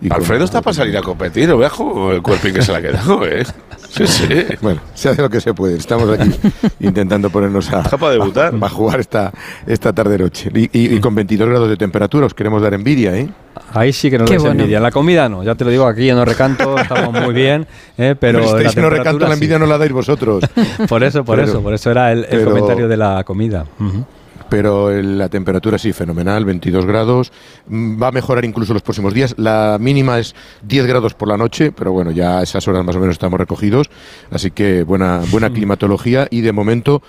Y 0.00 0.08
con- 0.08 0.18
Alfredo 0.18 0.44
está 0.44 0.62
para 0.62 0.74
salir 0.74 0.96
a 0.96 1.02
competir, 1.02 1.48
¿no 1.48 1.58
veas 1.58 1.72
como 1.72 2.12
el 2.12 2.22
cuerpín 2.22 2.54
que 2.54 2.62
se 2.62 2.72
le 2.72 2.78
ha 2.78 2.82
quedado, 2.82 3.26
¿eh? 3.26 3.44
Sí, 3.90 4.06
sí. 4.06 4.28
Bueno, 4.60 4.80
se 4.94 5.08
hace 5.08 5.20
lo 5.20 5.28
que 5.28 5.40
se 5.40 5.52
puede. 5.52 5.76
Estamos 5.76 6.08
aquí 6.16 6.30
intentando 6.80 7.28
ponernos 7.28 7.72
a, 7.72 7.82
para 7.82 8.12
debutar. 8.12 8.54
a 8.60 8.68
jugar 8.68 9.00
esta, 9.00 9.32
esta 9.66 9.92
tarde-noche. 9.92 10.50
Y, 10.54 10.60
y- 10.78 10.94
y 10.94 11.00
con 11.00 11.14
22 11.14 11.48
grados 11.48 11.68
de 11.68 11.76
temperatura 11.76 12.26
os 12.26 12.34
queremos 12.34 12.62
dar 12.62 12.72
envidia, 12.74 13.16
¿eh? 13.16 13.28
Ahí 13.74 13.92
sí 13.92 14.08
que 14.08 14.16
nos 14.18 14.28
dais 14.30 14.40
bueno. 14.40 14.60
envidia. 14.60 14.76
En 14.76 14.84
la 14.84 14.92
comida 14.92 15.28
no, 15.28 15.42
ya 15.42 15.56
te 15.56 15.64
lo 15.64 15.70
digo 15.72 15.86
aquí 15.86 16.08
en 16.08 16.24
Recanto, 16.24 16.78
estamos 16.78 17.12
muy 17.20 17.34
bien, 17.34 17.66
¿eh? 17.98 18.14
pero 18.18 18.38
Pero 18.38 18.38
en 18.38 18.44
estáis 18.44 18.76
en 18.76 18.82
la 18.84 18.88
los 18.90 18.98
recanto, 18.98 19.18
la 19.20 19.26
sí. 19.28 19.32
envidia 19.34 19.58
no 19.58 19.66
la 19.66 19.76
dais 19.76 19.92
vosotros. 19.92 20.44
Por 20.88 21.02
eso, 21.02 21.24
por 21.24 21.36
Pero- 21.38 21.48
eso, 21.48 21.60
por 21.62 21.74
eso 21.74 21.90
era 21.90 22.12
el, 22.12 22.20
el 22.20 22.26
pero- 22.30 22.50
comentario 22.52 22.86
de 22.88 22.96
la 22.96 23.24
comida. 23.24 23.66
Ujú. 23.80 24.04
Pero 24.50 24.90
la 24.90 25.28
temperatura 25.28 25.78
sí, 25.78 25.92
fenomenal, 25.92 26.44
22 26.44 26.84
grados. 26.84 27.32
Mm, 27.68 28.02
Va 28.02 28.08
a 28.08 28.12
mejorar 28.12 28.44
incluso 28.44 28.74
los 28.74 28.82
próximos 28.82 29.14
días. 29.14 29.34
La 29.38 29.78
mínima 29.80 30.18
es 30.18 30.34
10 30.62 30.86
grados 30.86 31.14
por 31.14 31.28
la 31.28 31.36
noche, 31.36 31.72
pero 31.72 31.92
bueno, 31.92 32.10
ya 32.10 32.38
a 32.38 32.42
esas 32.42 32.66
horas 32.68 32.84
más 32.84 32.96
o 32.96 33.00
menos 33.00 33.14
estamos 33.14 33.38
recogidos. 33.38 33.88
Así 34.30 34.50
que 34.50 34.82
buena, 34.82 35.22
buena 35.30 35.50
climatología 35.54 36.26
y 36.30 36.42
de 36.42 36.52
momento 36.52 37.02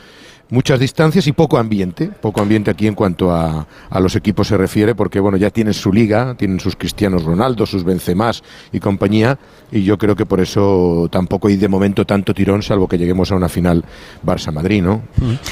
muchas 0.52 0.80
distancias 0.80 1.26
y 1.26 1.32
poco 1.32 1.58
ambiente. 1.58 2.12
Poco 2.22 2.42
ambiente 2.42 2.70
aquí 2.70 2.86
en 2.86 2.94
cuanto 2.94 3.32
a, 3.32 3.66
a 3.90 4.00
los 4.00 4.16
equipos 4.16 4.48
se 4.50 4.58
refiere, 4.58 4.94
porque 4.94 5.20
bueno, 5.20 5.38
ya 5.38 5.50
tienen 5.50 5.74
su 5.74 5.92
liga, 5.92 6.36
tienen 6.36 6.60
sus 6.60 6.76
Cristianos 6.76 7.24
Ronaldo, 7.24 7.66
sus 7.66 7.84
Benzemás 7.84 8.44
y 8.72 8.80
compañía. 8.80 9.40
Y 9.72 9.84
yo 9.84 9.98
creo 9.98 10.16
que 10.16 10.28
por 10.28 10.40
eso 10.40 11.08
tampoco 11.12 11.48
hay 11.48 11.56
de 11.56 11.68
momento 11.68 12.06
tanto 12.06 12.34
tirón, 12.34 12.62
salvo 12.62 12.88
que 12.88 12.98
lleguemos 13.00 13.32
a 13.32 13.36
una 13.36 13.50
final 13.50 13.84
Barça-Madrid, 14.24 14.84
¿no? 14.84 15.02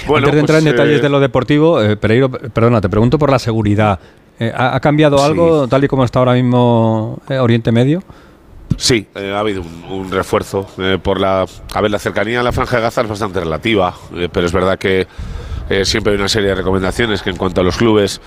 Bueno, 0.05 0.27
Antes 0.27 0.33
de 0.33 0.39
entrar 0.41 0.59
en 0.59 0.65
pues, 0.65 0.73
detalles 0.75 0.99
eh, 0.99 1.01
de 1.01 1.09
lo 1.09 1.19
deportivo, 1.19 1.81
eh, 1.81 1.97
Pereiro, 1.97 2.29
perdona, 2.29 2.79
te 2.81 2.89
pregunto 2.89 3.17
por 3.17 3.31
la 3.31 3.39
seguridad. 3.39 3.99
Eh, 4.39 4.53
¿ha, 4.55 4.75
ha 4.75 4.79
cambiado 4.79 5.17
Sí. 5.17 5.23
algo 5.25 5.67
tal 5.67 5.83
y 5.83 5.87
como 5.87 6.03
está 6.05 6.19
ahora 6.19 6.33
mismo 6.33 7.19
eh, 7.29 7.37
Oriente 7.39 7.71
Medio? 7.71 8.03
Sí, 8.79 9.05
eh, 9.13 9.33
ha 9.35 9.39
habido 9.39 9.61
un, 9.61 9.83
un 9.91 10.09
refuerzo 10.09 10.65
eh, 10.77 10.97
por 11.03 11.19
la. 11.19 11.45
A 11.73 11.81
ver, 11.81 11.91
la 11.91 11.99
cercanía 11.99 12.39
a 12.39 12.43
la 12.43 12.53
franja 12.53 12.77
de 12.77 12.83
Gaza 12.83 13.01
es 13.01 13.09
bastante 13.09 13.41
relativa, 13.41 13.93
eh, 14.15 14.29
pero 14.31 14.47
es 14.47 14.53
verdad 14.53 14.79
que 14.79 15.05
eh, 15.69 15.83
siempre 15.83 16.13
hay 16.13 16.17
una 16.17 16.29
serie 16.29 16.47
de 16.47 16.55
recomendaciones 16.55 17.21
que 17.21 17.29
en 17.29 17.35
cuanto 17.35 17.59
a 17.59 17.63
los 17.65 17.75
clubes, 17.75 18.21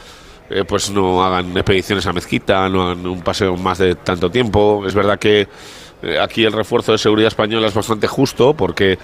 pues 0.69 0.90
no 0.90 1.25
hagan 1.25 1.56
expediciones 1.56 2.06
a 2.06 2.12
mezquita, 2.12 2.69
no 2.69 2.82
hagan 2.82 3.06
un 3.06 3.22
paseo 3.22 3.56
más 3.56 3.78
de 3.78 3.94
tanto 3.94 4.31
tiempo. 4.31 4.84
Es 4.87 4.94
verdad 4.94 5.19
que 5.19 5.49
aquí 6.20 6.44
el 6.44 6.52
refuerzo 6.52 6.93
de 6.93 6.98
seguridad 6.98 7.28
española 7.28 7.69
es 7.69 7.75
bastante 7.75 8.06
justo 8.06 8.52
porque 8.52 8.98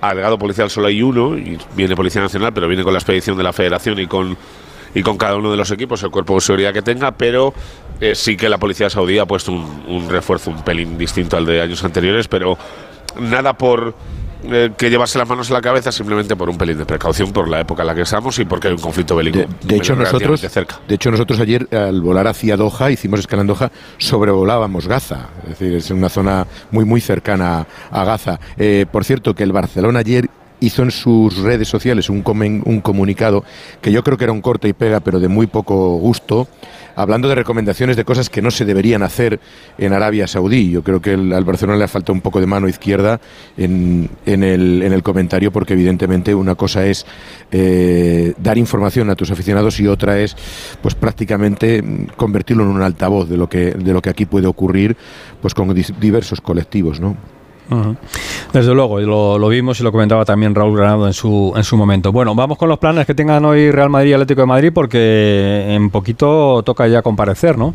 agregado 0.00 0.38
policial 0.38 0.70
solo 0.70 0.86
hay 0.86 1.02
uno 1.02 1.36
y 1.36 1.58
viene 1.74 1.96
Policía 1.96 2.22
Nacional, 2.22 2.52
pero 2.52 2.68
viene 2.68 2.84
con 2.84 2.92
la 2.92 3.00
expedición 3.00 3.36
de 3.36 3.42
la 3.42 3.52
Federación 3.52 3.98
y 3.98 4.06
con 4.06 4.36
y 4.96 5.02
con 5.02 5.18
cada 5.18 5.36
uno 5.36 5.50
de 5.50 5.58
los 5.58 5.70
equipos 5.70 6.02
el 6.02 6.10
cuerpo 6.10 6.34
de 6.34 6.40
seguridad 6.40 6.72
que 6.72 6.80
tenga, 6.80 7.12
pero 7.12 7.52
eh, 8.00 8.14
sí 8.14 8.34
que 8.34 8.48
la 8.48 8.56
policía 8.56 8.88
saudí 8.88 9.18
ha 9.18 9.26
puesto 9.26 9.52
un, 9.52 9.84
un 9.86 10.08
refuerzo 10.08 10.50
un 10.50 10.62
pelín 10.62 10.96
distinto 10.96 11.36
al 11.36 11.44
de 11.44 11.60
años 11.60 11.84
anteriores, 11.84 12.28
pero 12.28 12.56
nada 13.20 13.52
por 13.52 13.94
eh, 14.44 14.70
que 14.76 14.88
llevarse 14.90 15.18
las 15.18 15.28
manos 15.28 15.50
a 15.50 15.54
la 15.54 15.60
cabeza, 15.60 15.92
simplemente 15.92 16.34
por 16.34 16.48
un 16.48 16.56
pelín 16.56 16.78
de 16.78 16.86
precaución 16.86 17.32
por 17.32 17.46
la 17.46 17.60
época 17.60 17.82
en 17.82 17.88
la 17.88 17.94
que 17.94 18.02
estamos 18.02 18.38
y 18.38 18.46
porque 18.46 18.68
hay 18.68 18.74
un 18.74 18.80
conflicto 18.80 19.16
bélico. 19.16 19.38
De, 19.38 19.48
de 19.62 19.76
hecho, 19.76 19.96
nosotros, 19.96 20.40
cerca. 20.40 20.80
de 20.86 20.94
hecho, 20.94 21.10
nosotros 21.10 21.40
ayer 21.40 21.68
al 21.74 22.00
volar 22.00 22.26
hacia 22.26 22.56
Doha, 22.56 22.90
hicimos 22.90 23.20
escala 23.20 23.42
en 23.42 23.48
Doha, 23.48 23.70
sobrevolábamos 23.98 24.86
Gaza. 24.88 25.28
Es 25.42 25.58
decir, 25.58 25.74
es 25.74 25.90
una 25.90 26.08
zona 26.08 26.46
muy, 26.70 26.86
muy 26.86 27.00
cercana 27.02 27.66
a 27.90 28.04
Gaza. 28.04 28.38
Eh, 28.56 28.86
por 28.90 29.04
cierto, 29.04 29.34
que 29.34 29.42
el 29.42 29.52
Barcelona 29.52 29.98
ayer 29.98 30.30
hizo 30.60 30.82
en 30.82 30.90
sus 30.90 31.38
redes 31.38 31.68
sociales 31.68 32.08
un, 32.10 32.22
comunicado 32.22 33.44
que 33.80 33.92
yo 33.92 34.02
creo 34.02 34.16
que 34.16 34.24
era 34.24 34.32
un 34.32 34.40
corte 34.40 34.68
y 34.68 34.72
pega, 34.72 35.00
pero 35.00 35.20
de 35.20 35.28
muy 35.28 35.46
poco 35.46 35.96
gusto, 35.96 36.48
hablando 36.94 37.28
de 37.28 37.34
recomendaciones 37.34 37.96
de 37.96 38.04
cosas 38.04 38.30
que 38.30 38.42
no 38.42 38.50
se 38.50 38.64
deberían 38.64 39.02
hacer 39.02 39.38
en 39.78 39.92
Arabia 39.92 40.26
Saudí. 40.26 40.70
Yo 40.70 40.82
creo 40.82 41.00
que 41.00 41.12
al 41.12 41.44
Barcelona 41.44 41.78
le 41.78 41.88
falta 41.88 42.12
un 42.12 42.20
poco 42.20 42.40
de 42.40 42.46
mano 42.46 42.68
izquierda 42.68 43.20
en, 43.56 44.08
el, 44.24 44.82
en 44.82 44.92
el 44.92 45.02
comentario, 45.02 45.52
porque 45.52 45.74
evidentemente 45.74 46.34
una 46.34 46.54
cosa 46.54 46.86
es 46.86 47.06
eh, 47.52 48.34
dar 48.38 48.58
información 48.58 49.10
a 49.10 49.14
tus 49.14 49.30
aficionados 49.30 49.78
y 49.80 49.86
otra 49.86 50.18
es, 50.18 50.36
pues 50.80 50.94
prácticamente 50.94 51.84
convertirlo 52.16 52.64
en 52.64 52.70
un 52.70 52.82
altavoz 52.82 53.28
de 53.28 53.36
lo 53.36 53.48
que 53.48 53.72
de 53.72 53.92
lo 53.92 54.00
que 54.02 54.10
aquí 54.10 54.26
puede 54.26 54.46
ocurrir, 54.46 54.96
pues 55.40 55.54
con 55.54 55.72
diversos 55.74 56.40
colectivos, 56.40 57.00
¿no? 57.00 57.35
Desde 58.52 58.74
luego, 58.74 59.00
lo, 59.00 59.38
lo 59.38 59.48
vimos 59.48 59.80
y 59.80 59.82
lo 59.82 59.90
comentaba 59.92 60.24
también 60.24 60.54
Raúl 60.54 60.76
Granado 60.76 61.06
en 61.06 61.12
su, 61.12 61.52
en 61.56 61.64
su 61.64 61.76
momento. 61.76 62.12
Bueno, 62.12 62.34
vamos 62.34 62.58
con 62.58 62.68
los 62.68 62.78
planes 62.78 63.06
que 63.06 63.14
tengan 63.14 63.44
hoy 63.44 63.70
Real 63.70 63.90
Madrid 63.90 64.10
y 64.10 64.12
Atlético 64.14 64.42
de 64.42 64.46
Madrid 64.46 64.70
porque 64.72 65.66
en 65.74 65.90
poquito 65.90 66.62
toca 66.64 66.86
ya 66.86 67.02
comparecer, 67.02 67.58
¿no? 67.58 67.74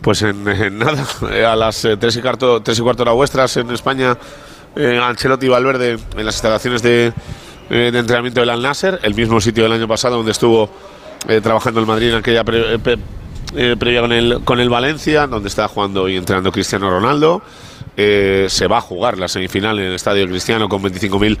Pues 0.00 0.22
en, 0.22 0.46
en 0.46 0.78
nada, 0.78 1.04
eh, 1.32 1.44
a 1.44 1.56
las 1.56 1.84
eh, 1.84 1.96
tres 1.96 2.16
y, 2.16 2.22
cuarto, 2.22 2.62
tres 2.62 2.78
y 2.78 2.82
cuarto 2.82 3.02
hora 3.02 3.12
vuestras 3.12 3.56
en 3.56 3.68
España, 3.72 4.16
eh, 4.76 5.00
Ancelotti 5.02 5.46
y 5.46 5.48
Valverde 5.48 5.98
en 6.16 6.24
las 6.24 6.36
instalaciones 6.36 6.80
de, 6.82 7.12
eh, 7.68 7.90
de 7.92 7.98
entrenamiento 7.98 8.38
del 8.40 8.50
Al 8.50 8.62
Nasser, 8.62 9.00
el 9.02 9.14
mismo 9.16 9.40
sitio 9.40 9.64
del 9.64 9.72
año 9.72 9.88
pasado 9.88 10.16
donde 10.16 10.30
estuvo 10.30 10.70
eh, 11.28 11.40
trabajando 11.40 11.80
el 11.80 11.86
Madrid 11.86 12.10
en 12.10 12.14
aquella 12.18 12.44
pre- 12.44 12.74
eh, 12.74 12.78
pre- 12.78 12.98
eh, 13.56 13.76
previa 13.76 14.02
con 14.02 14.12
el, 14.12 14.40
con 14.44 14.60
el 14.60 14.68
Valencia, 14.68 15.26
donde 15.26 15.48
está 15.48 15.66
jugando 15.66 16.08
y 16.08 16.16
entrenando 16.16 16.52
Cristiano 16.52 16.88
Ronaldo. 16.88 17.42
Eh, 18.00 18.46
se 18.48 18.68
va 18.68 18.78
a 18.78 18.80
jugar 18.80 19.18
la 19.18 19.26
semifinal 19.26 19.76
en 19.80 19.86
el 19.86 19.94
Estadio 19.94 20.24
Cristiano 20.28 20.68
con 20.68 20.80
25.000 20.80 21.36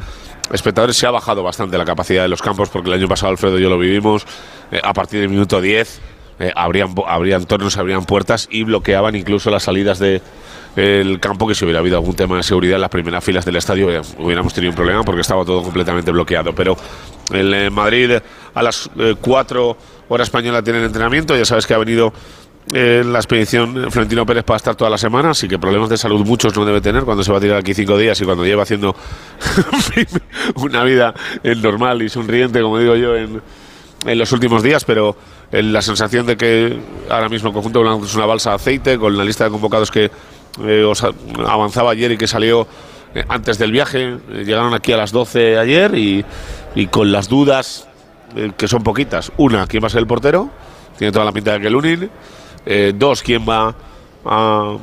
espectadores. 0.52 0.96
Se 0.96 1.06
ha 1.06 1.12
bajado 1.12 1.44
bastante 1.44 1.78
la 1.78 1.84
capacidad 1.84 2.22
de 2.22 2.28
los 2.28 2.42
campos 2.42 2.68
porque 2.68 2.88
el 2.88 2.94
año 2.94 3.06
pasado, 3.06 3.30
Alfredo 3.30 3.60
y 3.60 3.62
yo 3.62 3.70
lo 3.70 3.78
vivimos. 3.78 4.26
eh, 4.72 4.80
a 4.82 4.92
partir 4.92 5.20
del 5.20 5.28
minuto 5.28 5.60
10 5.60 6.00
eh, 6.40 6.52
abrían, 6.54 6.94
abrían 7.06 7.46
tornos, 7.46 7.76
abrían 7.78 8.04
puertas 8.04 8.48
y 8.50 8.62
bloqueaban 8.62 9.16
incluso 9.16 9.50
las 9.50 9.64
salidas 9.64 9.98
de 9.98 10.22
el 10.76 11.18
campo 11.18 11.48
que 11.48 11.56
si 11.56 11.64
hubiera 11.64 11.80
habido 11.80 11.96
algún 11.96 12.14
tema 12.14 12.36
de 12.36 12.44
seguridad 12.44 12.76
en 12.76 12.82
las 12.82 12.90
primeras 12.90 13.24
filas 13.24 13.44
del 13.44 13.56
estadio 13.56 13.90
eh, 13.90 14.00
hubiéramos 14.18 14.54
tenido 14.54 14.70
un 14.70 14.76
problema 14.76 15.02
porque 15.02 15.22
estaba 15.22 15.44
todo 15.44 15.62
completamente 15.62 16.12
bloqueado. 16.12 16.54
Pero 16.54 16.76
en 17.32 17.52
eh, 17.54 17.70
Madrid 17.70 18.12
a 18.54 18.62
las 18.62 18.88
4 19.20 19.76
horas 20.08 20.28
española 20.28 20.62
tienen 20.62 20.84
entrenamiento, 20.84 21.36
ya 21.36 21.44
sabes 21.44 21.66
que 21.66 21.74
ha 21.74 21.78
venido 21.78 22.12
en 22.72 23.12
la 23.12 23.18
expedición 23.18 23.90
Florentino 23.90 24.26
Pérez 24.26 24.44
para 24.44 24.56
estar 24.56 24.76
toda 24.76 24.90
la 24.90 24.98
semana, 24.98 25.30
así 25.30 25.48
que 25.48 25.58
problemas 25.58 25.88
de 25.88 25.96
salud 25.96 26.24
muchos 26.26 26.56
no 26.56 26.64
debe 26.64 26.80
tener 26.80 27.04
cuando 27.04 27.24
se 27.24 27.32
va 27.32 27.38
a 27.38 27.40
tirar 27.40 27.58
aquí 27.58 27.74
cinco 27.74 27.96
días 27.96 28.20
y 28.20 28.24
cuando 28.24 28.44
lleva 28.44 28.62
haciendo 28.62 28.94
una 30.56 30.84
vida 30.84 31.14
normal 31.42 32.02
y 32.02 32.08
sonriente, 32.08 32.60
como 32.60 32.78
digo 32.78 32.96
yo, 32.96 33.16
en, 33.16 33.40
en 34.06 34.18
los 34.18 34.32
últimos 34.32 34.62
días, 34.62 34.84
pero 34.84 35.16
la 35.50 35.82
sensación 35.82 36.26
de 36.26 36.36
que 36.36 36.78
ahora 37.08 37.28
mismo 37.28 37.48
el 37.48 37.54
conjunto 37.54 37.80
blanco 37.80 38.04
es 38.04 38.14
una 38.14 38.26
balsa 38.26 38.50
de 38.50 38.56
aceite 38.56 38.98
con 38.98 39.16
la 39.16 39.24
lista 39.24 39.44
de 39.44 39.50
convocados 39.50 39.90
que 39.90 40.10
eh, 40.62 40.82
os 40.84 41.02
avanzaba 41.02 41.92
ayer 41.92 42.12
y 42.12 42.18
que 42.18 42.26
salió 42.26 42.66
eh, 43.14 43.24
antes 43.28 43.58
del 43.58 43.72
viaje. 43.72 44.18
Eh, 44.30 44.44
llegaron 44.44 44.74
aquí 44.74 44.92
a 44.92 44.96
las 44.96 45.12
12 45.12 45.58
ayer 45.58 45.94
y, 45.94 46.24
con 46.90 47.10
las 47.10 47.28
dudas, 47.28 47.88
que 48.56 48.68
son 48.68 48.82
poquitas. 48.82 49.32
Una, 49.36 49.66
¿quién 49.66 49.82
va 49.82 49.86
a 49.86 49.90
ser 49.90 50.00
el 50.00 50.06
portero? 50.06 50.50
Tiene 50.96 51.12
toda 51.12 51.24
la 51.24 51.32
pinta 51.32 51.54
de 51.54 51.60
que 51.60 51.70
Lunin. 52.68 52.98
dos, 52.98 53.22
¿quién 53.22 53.44
va 53.48 53.74
a 54.24 54.76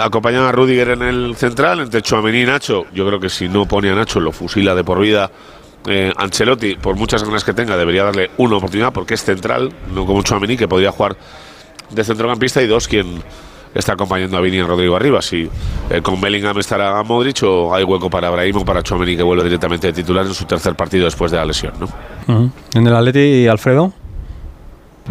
acompañar 0.00 0.44
a 0.44 0.52
Rudiger 0.52 0.90
en 0.90 1.02
el 1.02 1.36
central? 1.36 1.80
Entre 1.80 2.02
Chouameni 2.02 2.42
y 2.42 2.44
Nacho. 2.44 2.84
Yo 2.94 3.06
creo 3.06 3.18
que 3.18 3.28
si 3.28 3.48
no 3.48 3.66
pone 3.66 3.90
a 3.90 3.94
Nacho, 3.94 4.20
lo 4.20 4.32
fusila 4.32 4.74
de 4.74 4.84
por 4.84 5.00
vida. 5.00 5.30
Ancelotti, 6.16 6.76
por 6.76 6.94
muchas 6.94 7.24
ganas 7.24 7.42
que 7.42 7.52
tenga, 7.52 7.76
debería 7.76 8.04
darle 8.04 8.30
una 8.36 8.56
oportunidad 8.56 8.92
porque 8.92 9.14
es 9.14 9.24
central, 9.24 9.72
no 9.92 10.06
como 10.06 10.22
Chouameni, 10.22 10.56
que 10.56 10.68
podría 10.68 10.92
jugar 10.92 11.16
de 11.90 12.04
centrocampista. 12.04 12.62
Y 12.62 12.68
dos, 12.68 12.86
quien 12.86 13.20
está 13.74 13.94
acompañando 13.94 14.36
a 14.36 14.40
Vini 14.40 14.58
y 14.58 14.62
Rodrigo 14.62 14.96
arriba. 14.96 15.22
Si 15.22 15.48
eh, 15.90 16.02
con 16.02 16.20
Bellingham 16.20 16.58
estará 16.58 16.98
a 16.98 17.02
Modric 17.02 17.42
o 17.42 17.74
hay 17.74 17.84
hueco 17.84 18.10
para 18.10 18.30
Brahim 18.30 18.64
para 18.64 18.82
Chouameni 18.82 19.16
que 19.16 19.22
vuelve 19.22 19.44
directamente 19.44 19.88
de 19.88 19.92
titular 19.92 20.26
en 20.26 20.34
su 20.34 20.44
tercer 20.44 20.74
partido 20.74 21.04
después 21.04 21.30
de 21.30 21.38
la 21.38 21.44
lesión. 21.44 21.72
¿no? 21.80 22.52
En 22.74 22.86
el 22.86 22.94
Atleti, 22.94 23.46
Alfredo. 23.46 23.92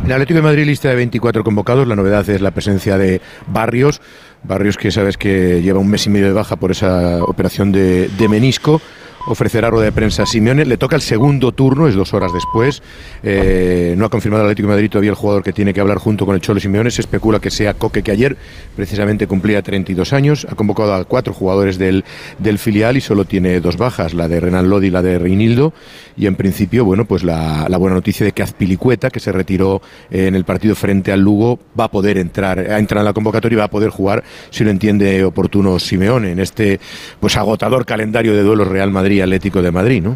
El 0.05 0.11
Atlético 0.11 0.37
de 0.37 0.43
Madrid 0.43 0.65
lista 0.65 0.89
de 0.89 0.95
24 0.95 1.43
convocados. 1.43 1.87
La 1.87 1.95
novedad 1.95 2.27
es 2.29 2.41
la 2.41 2.51
presencia 2.51 2.97
de 2.97 3.21
Barrios. 3.47 4.01
Barrios 4.43 4.77
que 4.77 4.91
sabes 4.91 5.17
que 5.17 5.61
lleva 5.61 5.79
un 5.79 5.89
mes 5.89 6.05
y 6.07 6.09
medio 6.09 6.27
de 6.27 6.33
baja 6.33 6.55
por 6.55 6.71
esa 6.71 7.23
operación 7.23 7.71
de 7.71 8.27
menisco 8.29 8.81
ofrecerá 9.27 9.69
rueda 9.69 9.85
de 9.85 9.91
prensa 9.91 10.23
a 10.23 10.25
Simeone. 10.25 10.65
Le 10.65 10.77
toca 10.77 10.95
el 10.95 11.01
segundo 11.01 11.51
turno, 11.51 11.87
es 11.87 11.95
dos 11.95 12.13
horas 12.13 12.31
después. 12.33 12.81
Eh, 13.23 13.95
no 13.97 14.05
ha 14.05 14.09
confirmado 14.09 14.43
el 14.43 14.47
Atlético 14.47 14.67
de 14.67 14.73
Madrid 14.73 14.89
todavía 14.89 15.11
el 15.11 15.15
jugador 15.15 15.43
que 15.43 15.53
tiene 15.53 15.73
que 15.73 15.81
hablar 15.81 15.97
junto 15.97 16.25
con 16.25 16.35
el 16.35 16.41
Cholo 16.41 16.59
Simeone. 16.59 16.91
Se 16.91 17.01
especula 17.01 17.39
que 17.39 17.51
sea 17.51 17.73
Coque, 17.73 18.03
que 18.03 18.11
ayer 18.11 18.37
precisamente 18.75 19.27
cumplía 19.27 19.61
32 19.61 20.13
años. 20.13 20.47
Ha 20.49 20.55
convocado 20.55 20.93
a 20.93 21.05
cuatro 21.05 21.33
jugadores 21.33 21.77
del, 21.77 22.03
del 22.39 22.57
filial 22.57 22.97
y 22.97 23.01
solo 23.01 23.25
tiene 23.25 23.59
dos 23.59 23.77
bajas, 23.77 24.13
la 24.13 24.27
de 24.27 24.39
Renan 24.39 24.69
Lodi 24.69 24.87
y 24.87 24.91
la 24.91 25.01
de 25.01 25.19
Reinildo. 25.19 25.73
Y 26.17 26.25
en 26.25 26.35
principio, 26.35 26.85
bueno, 26.85 27.05
pues 27.05 27.23
la, 27.23 27.67
buena 27.77 27.95
noticia 27.95 28.25
de 28.25 28.31
que 28.31 28.43
Azpilicueta, 28.43 29.09
que 29.09 29.19
se 29.19 29.31
retiró 29.31 29.81
eh, 30.09 30.27
en 30.27 30.35
el 30.35 30.45
partido 30.45 30.75
frente 30.75 31.11
al 31.11 31.21
Lugo, 31.21 31.59
va 31.79 31.85
a 31.85 31.91
poder 31.91 32.17
entrar, 32.17 32.59
a 32.59 32.79
entrar 32.79 32.99
en 32.99 33.05
la 33.05 33.13
convocatoria 33.13 33.55
y 33.55 33.59
va 33.59 33.65
a 33.65 33.69
poder 33.69 33.89
jugar, 33.89 34.23
si 34.49 34.63
lo 34.63 34.69
entiende 34.69 35.23
oportuno 35.23 35.79
Simeone, 35.79 36.31
en 36.31 36.39
este 36.39 36.79
pues 37.19 37.37
agotador 37.37 37.85
calendario 37.85 38.35
de 38.35 38.43
duelos 38.43 38.67
Real 38.67 38.91
Madrid 38.91 39.10
Atlético 39.19 39.61
de 39.61 39.71
Madrid, 39.71 40.01
¿no? 40.01 40.15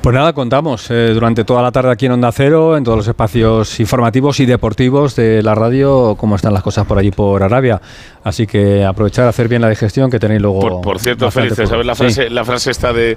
Pues 0.00 0.14
nada, 0.14 0.32
contamos 0.32 0.90
eh, 0.90 1.10
durante 1.14 1.44
toda 1.44 1.62
la 1.62 1.70
tarde 1.70 1.92
aquí 1.92 2.06
en 2.06 2.12
Onda 2.12 2.32
Cero, 2.32 2.76
en 2.76 2.84
todos 2.84 2.98
los 2.98 3.08
espacios 3.08 3.78
informativos 3.78 4.40
y 4.40 4.46
deportivos 4.46 5.14
de 5.14 5.42
la 5.42 5.54
radio, 5.54 6.16
cómo 6.18 6.36
están 6.36 6.52
las 6.52 6.62
cosas 6.62 6.86
por 6.86 6.98
allí 6.98 7.10
por 7.10 7.42
Arabia. 7.42 7.80
Así 8.24 8.46
que 8.46 8.84
aprovechar 8.84 9.26
a 9.26 9.28
hacer 9.28 9.48
bien 9.48 9.62
la 9.62 9.68
digestión 9.68 10.10
que 10.10 10.18
tenéis 10.18 10.42
luego. 10.42 10.80
Por, 10.80 10.98
cierto, 10.98 11.30
Félix, 11.30 11.56
¿sabes 11.56 11.86
la 11.86 11.94
frase, 11.94 12.30
la 12.30 12.44
frase 12.44 12.70
esta 12.70 12.92
de 12.92 13.16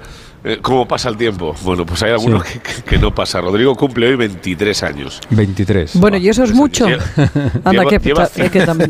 cómo 0.62 0.88
pasa 0.88 1.10
el 1.10 1.18
tiempo? 1.18 1.56
Bueno, 1.64 1.86
pues 1.86 2.02
hay 2.04 2.12
algunos 2.12 2.44
que, 2.86 2.98
no 2.98 3.14
pasa. 3.14 3.42
Rodrigo 3.42 3.76
cumple 3.76 4.08
hoy 4.08 4.16
23 4.16 4.84
años. 4.84 5.20
23. 5.30 6.00
Bueno, 6.00 6.18
y 6.18 6.30
eso 6.30 6.44
es 6.44 6.54
mucho. 6.54 6.86
Anda, 7.64 7.84
lleva, 7.84 8.30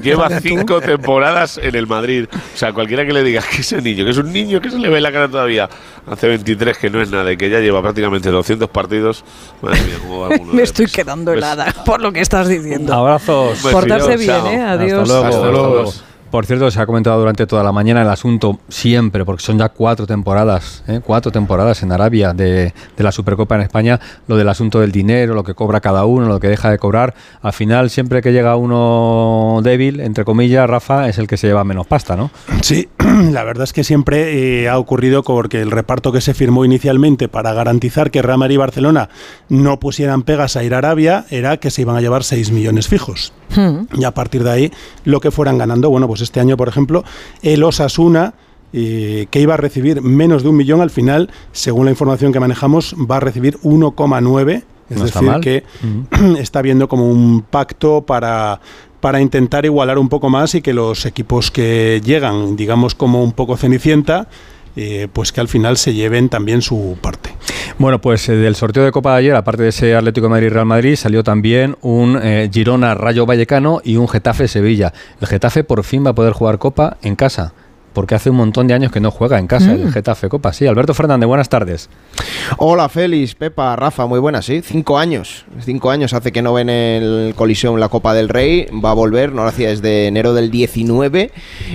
lleva, 0.01 0.39
cinco, 0.39 0.81
temporadas 0.81 1.59
en 1.61 1.75
el 1.75 1.87
Madrid. 1.87 2.27
O 2.31 2.57
sea, 2.57 2.73
cualquiera 2.73 3.05
que 3.05 3.13
le 3.13 3.23
diga 3.23 3.41
que 3.41 3.61
es 3.61 3.71
un 3.71 3.83
niño, 3.83 4.05
que 4.05 4.11
es 4.11 4.17
un 4.17 4.31
niño 4.31 4.61
que 4.61 4.69
se 4.69 4.77
le 4.77 4.89
ve 4.89 5.01
la 5.01 5.11
cara 5.11 5.27
todavía, 5.27 5.69
hace 6.07 6.27
23 6.27 6.77
que 6.77 6.89
no 6.89 7.01
es 7.01 7.09
nada 7.11 7.31
y 7.31 7.37
que 7.37 7.49
ya 7.49 7.59
lleva 7.59 7.81
prácticamente 7.81 8.29
200 8.29 8.69
partidos. 8.69 9.23
Me 10.53 10.63
estoy 10.63 10.87
quedando 10.87 11.33
helada 11.33 11.73
por 11.85 12.01
lo 12.01 12.11
que 12.11 12.21
estás 12.21 12.47
diciendo. 12.47 12.93
Abrazos. 12.93 13.59
Portarse 13.59 14.17
bien, 14.17 14.45
¿eh? 14.47 14.61
Adiós. 14.61 15.09
Hasta 15.09 15.51
luego. 15.51 15.91
Por 16.31 16.45
cierto, 16.45 16.71
se 16.71 16.79
ha 16.79 16.85
comentado 16.85 17.19
durante 17.19 17.45
toda 17.45 17.61
la 17.61 17.73
mañana 17.73 18.03
el 18.03 18.07
asunto 18.07 18.57
siempre, 18.69 19.25
porque 19.25 19.43
son 19.43 19.57
ya 19.59 19.67
cuatro 19.67 20.07
temporadas, 20.07 20.81
¿eh? 20.87 21.01
cuatro 21.03 21.29
temporadas 21.29 21.83
en 21.83 21.91
Arabia 21.91 22.31
de, 22.31 22.73
la 22.95 23.11
Supercopa 23.11 23.55
en 23.55 23.61
España, 23.61 23.99
lo 24.27 24.37
del 24.37 24.47
asunto 24.47 24.79
del 24.79 24.93
dinero, 24.93 25.33
lo 25.33 25.43
que 25.43 25.53
cobra 25.53 25.81
cada 25.81 26.05
uno, 26.05 26.27
lo 26.27 26.39
que 26.39 26.47
deja 26.47 26.71
de 26.71 26.77
cobrar. 26.77 27.13
Al 27.41 27.51
final, 27.51 27.89
siempre 27.89 28.21
que 28.21 28.31
llega 28.31 28.55
uno 28.55 29.59
débil, 29.61 29.99
entre 29.99 30.23
comillas, 30.23 30.69
Rafa, 30.69 31.09
es 31.09 31.17
el 31.17 31.27
que 31.27 31.35
se 31.35 31.47
lleva 31.47 31.65
menos 31.65 31.85
pasta, 31.85 32.15
¿no? 32.15 32.31
Sí, 32.61 32.87
la 33.31 33.43
verdad 33.43 33.65
es 33.65 33.73
que 33.73 33.83
siempre 33.83 34.61
eh, 34.61 34.69
ha 34.69 34.77
ocurrido 34.77 35.23
porque 35.23 35.61
el 35.61 35.69
reparto 35.69 36.13
que 36.13 36.21
se 36.21 36.33
firmó 36.33 36.63
inicialmente 36.63 37.27
para 37.27 37.51
garantizar 37.51 38.09
que 38.09 38.21
Real 38.21 38.37
Madrid 38.37 38.55
y 38.55 38.57
Barcelona 38.57 39.09
no 39.49 39.81
pusieran 39.81 40.23
pegas 40.23 40.55
a 40.55 40.63
ir 40.63 40.75
a 40.75 40.77
Arabia 40.77 41.25
era 41.29 41.57
que 41.57 41.71
se 41.71 41.81
iban 41.81 41.97
a 41.97 42.01
llevar 42.01 42.23
6 42.23 42.51
millones 42.51 42.87
fijos. 42.87 43.33
Hmm. 43.55 43.85
Y 43.97 44.03
a 44.03 44.11
partir 44.11 44.43
de 44.43 44.51
ahí, 44.51 44.71
lo 45.03 45.19
que 45.19 45.31
fueran 45.31 45.57
ganando, 45.57 45.89
bueno, 45.89 46.07
pues 46.07 46.21
este 46.21 46.39
año, 46.39 46.57
por 46.57 46.67
ejemplo, 46.67 47.03
el 47.41 47.63
Osasuna, 47.63 48.33
eh, 48.73 49.27
que 49.29 49.41
iba 49.41 49.55
a 49.55 49.57
recibir 49.57 50.01
menos 50.01 50.43
de 50.43 50.49
un 50.49 50.55
millón, 50.55 50.81
al 50.81 50.89
final, 50.89 51.29
según 51.51 51.85
la 51.85 51.91
información 51.91 52.31
que 52.31 52.39
manejamos, 52.39 52.95
va 53.09 53.17
a 53.17 53.19
recibir 53.19 53.57
1,9. 53.59 54.63
Es 54.89 55.01
decir, 55.01 55.29
que 55.41 55.63
está 56.39 56.61
viendo 56.61 56.87
como 56.87 57.09
un 57.09 57.41
pacto 57.41 58.01
para, 58.01 58.59
para 58.99 59.21
intentar 59.21 59.65
igualar 59.65 59.97
un 59.97 60.09
poco 60.09 60.29
más 60.29 60.55
y 60.55 60.61
que 60.61 60.73
los 60.73 61.05
equipos 61.05 61.49
que 61.49 62.01
llegan, 62.03 62.55
digamos, 62.55 62.95
como 62.95 63.23
un 63.23 63.31
poco 63.31 63.57
cenicienta, 63.57 64.27
eh, 64.75 65.07
pues 65.11 65.31
que 65.31 65.41
al 65.41 65.47
final 65.47 65.77
se 65.77 65.93
lleven 65.93 66.29
también 66.29 66.61
su 66.61 66.97
parte. 67.01 67.31
Bueno, 67.77 67.99
pues 67.99 68.27
eh, 68.29 68.35
del 68.35 68.55
sorteo 68.55 68.83
de 68.83 68.91
Copa 68.91 69.13
de 69.13 69.19
ayer, 69.19 69.35
aparte 69.35 69.63
de 69.63 69.69
ese 69.69 69.95
Atlético 69.95 70.27
de 70.27 70.31
Madrid-Real 70.31 70.65
Madrid, 70.65 70.95
salió 70.95 71.23
también 71.23 71.77
un 71.81 72.19
eh, 72.21 72.49
Girona-Rayo 72.51 73.25
Vallecano 73.25 73.81
y 73.83 73.97
un 73.97 74.07
Getafe-Sevilla. 74.07 74.93
El 75.19 75.27
Getafe 75.27 75.63
por 75.63 75.83
fin 75.83 76.05
va 76.05 76.11
a 76.11 76.15
poder 76.15 76.33
jugar 76.33 76.57
Copa 76.57 76.97
en 77.01 77.15
casa 77.15 77.53
porque 77.93 78.15
hace 78.15 78.29
un 78.29 78.37
montón 78.37 78.67
de 78.67 78.73
años 78.73 78.91
que 78.91 78.99
no 78.99 79.11
juega 79.11 79.39
en 79.39 79.47
casa 79.47 79.73
el 79.73 79.85
mm. 79.85 79.91
Getafe 79.91 80.29
Copa. 80.29 80.53
Sí, 80.53 80.67
Alberto 80.67 80.93
Fernández, 80.93 81.27
buenas 81.27 81.49
tardes. 81.49 81.89
Hola, 82.57 82.89
Félix, 82.89 83.35
Pepa, 83.35 83.75
Rafa, 83.75 84.05
muy 84.05 84.19
buenas, 84.19 84.45
sí. 84.45 84.61
Cinco 84.61 84.97
años. 84.97 85.45
Cinco 85.59 85.91
años 85.91 86.13
hace 86.13 86.31
que 86.31 86.41
no 86.41 86.53
ven 86.53 86.69
el 86.69 87.33
colisión 87.35 87.79
la 87.79 87.89
Copa 87.89 88.13
del 88.13 88.29
Rey. 88.29 88.67
Va 88.83 88.91
a 88.91 88.93
volver, 88.93 89.33
no 89.33 89.43
lo 89.43 89.49
hacía 89.49 89.69
desde 89.69 90.07
enero 90.07 90.33
del 90.33 90.51
19. 90.51 91.31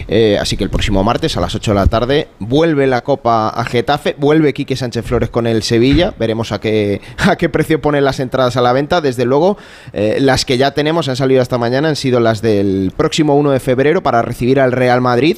Eh, 0.09 0.39
así 0.41 0.57
que 0.57 0.65
el 0.65 0.71
próximo 0.71 1.05
martes 1.05 1.37
a 1.37 1.41
las 1.41 1.55
8 1.55 1.73
de 1.73 1.75
la 1.75 1.87
tarde 1.87 2.29
vuelve 2.39 2.87
la 2.87 3.03
Copa 3.03 3.49
a 3.49 3.65
Getafe. 3.65 4.15
Vuelve 4.19 4.55
Quique 4.55 4.77
Sánchez 4.77 5.05
Flores 5.05 5.31
con 5.31 5.47
el 5.47 5.63
Sevilla. 5.63 6.15
Veremos 6.19 6.53
a 6.53 6.61
qué, 6.61 7.01
a 7.19 7.37
qué 7.37 7.49
precio 7.49 7.81
ponen 7.81 8.05
las 8.05 8.21
entradas 8.21 8.57
a 8.57 8.63
la 8.63 8.73
venta. 8.73 9.01
Desde 9.01 9.25
luego, 9.25 9.57
eh, 9.93 10.19
las 10.21 10.45
que 10.45 10.59
ya 10.59 10.73
tenemos, 10.73 11.09
han 11.09 11.17
salido 11.17 11.43
esta 11.43 11.59
mañana, 11.59 11.89
han 11.89 11.97
sido 11.97 12.21
las 12.21 12.43
del 12.43 12.93
próximo 12.97 13.35
1 13.37 13.51
de 13.51 13.61
febrero 13.61 14.03
para 14.03 14.23
recibir 14.23 14.61
al 14.61 14.73
Real 14.73 15.01
Madrid. 15.01 15.37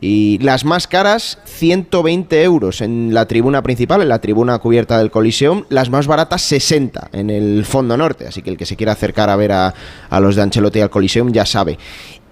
Y 0.00 0.38
las 0.38 0.64
más 0.64 0.86
caras, 0.86 1.38
120 1.44 2.42
euros 2.42 2.80
en 2.80 3.14
la 3.14 3.26
tribuna 3.26 3.62
principal, 3.62 4.02
en 4.02 4.08
la 4.08 4.20
tribuna 4.20 4.58
cubierta 4.58 4.98
del 4.98 5.10
Coliseum. 5.10 5.64
Las 5.68 5.90
más 5.90 6.06
baratas, 6.06 6.42
60 6.42 7.10
en 7.12 7.30
el 7.30 7.64
fondo 7.64 7.96
norte. 7.96 8.26
Así 8.26 8.42
que 8.42 8.50
el 8.50 8.56
que 8.56 8.66
se 8.66 8.76
quiera 8.76 8.92
acercar 8.92 9.30
a 9.30 9.36
ver 9.36 9.52
a, 9.52 9.74
a 10.10 10.20
los 10.20 10.36
de 10.36 10.42
Ancelotti 10.42 10.80
al 10.80 10.90
Coliseum 10.90 11.32
ya 11.32 11.46
sabe. 11.46 11.78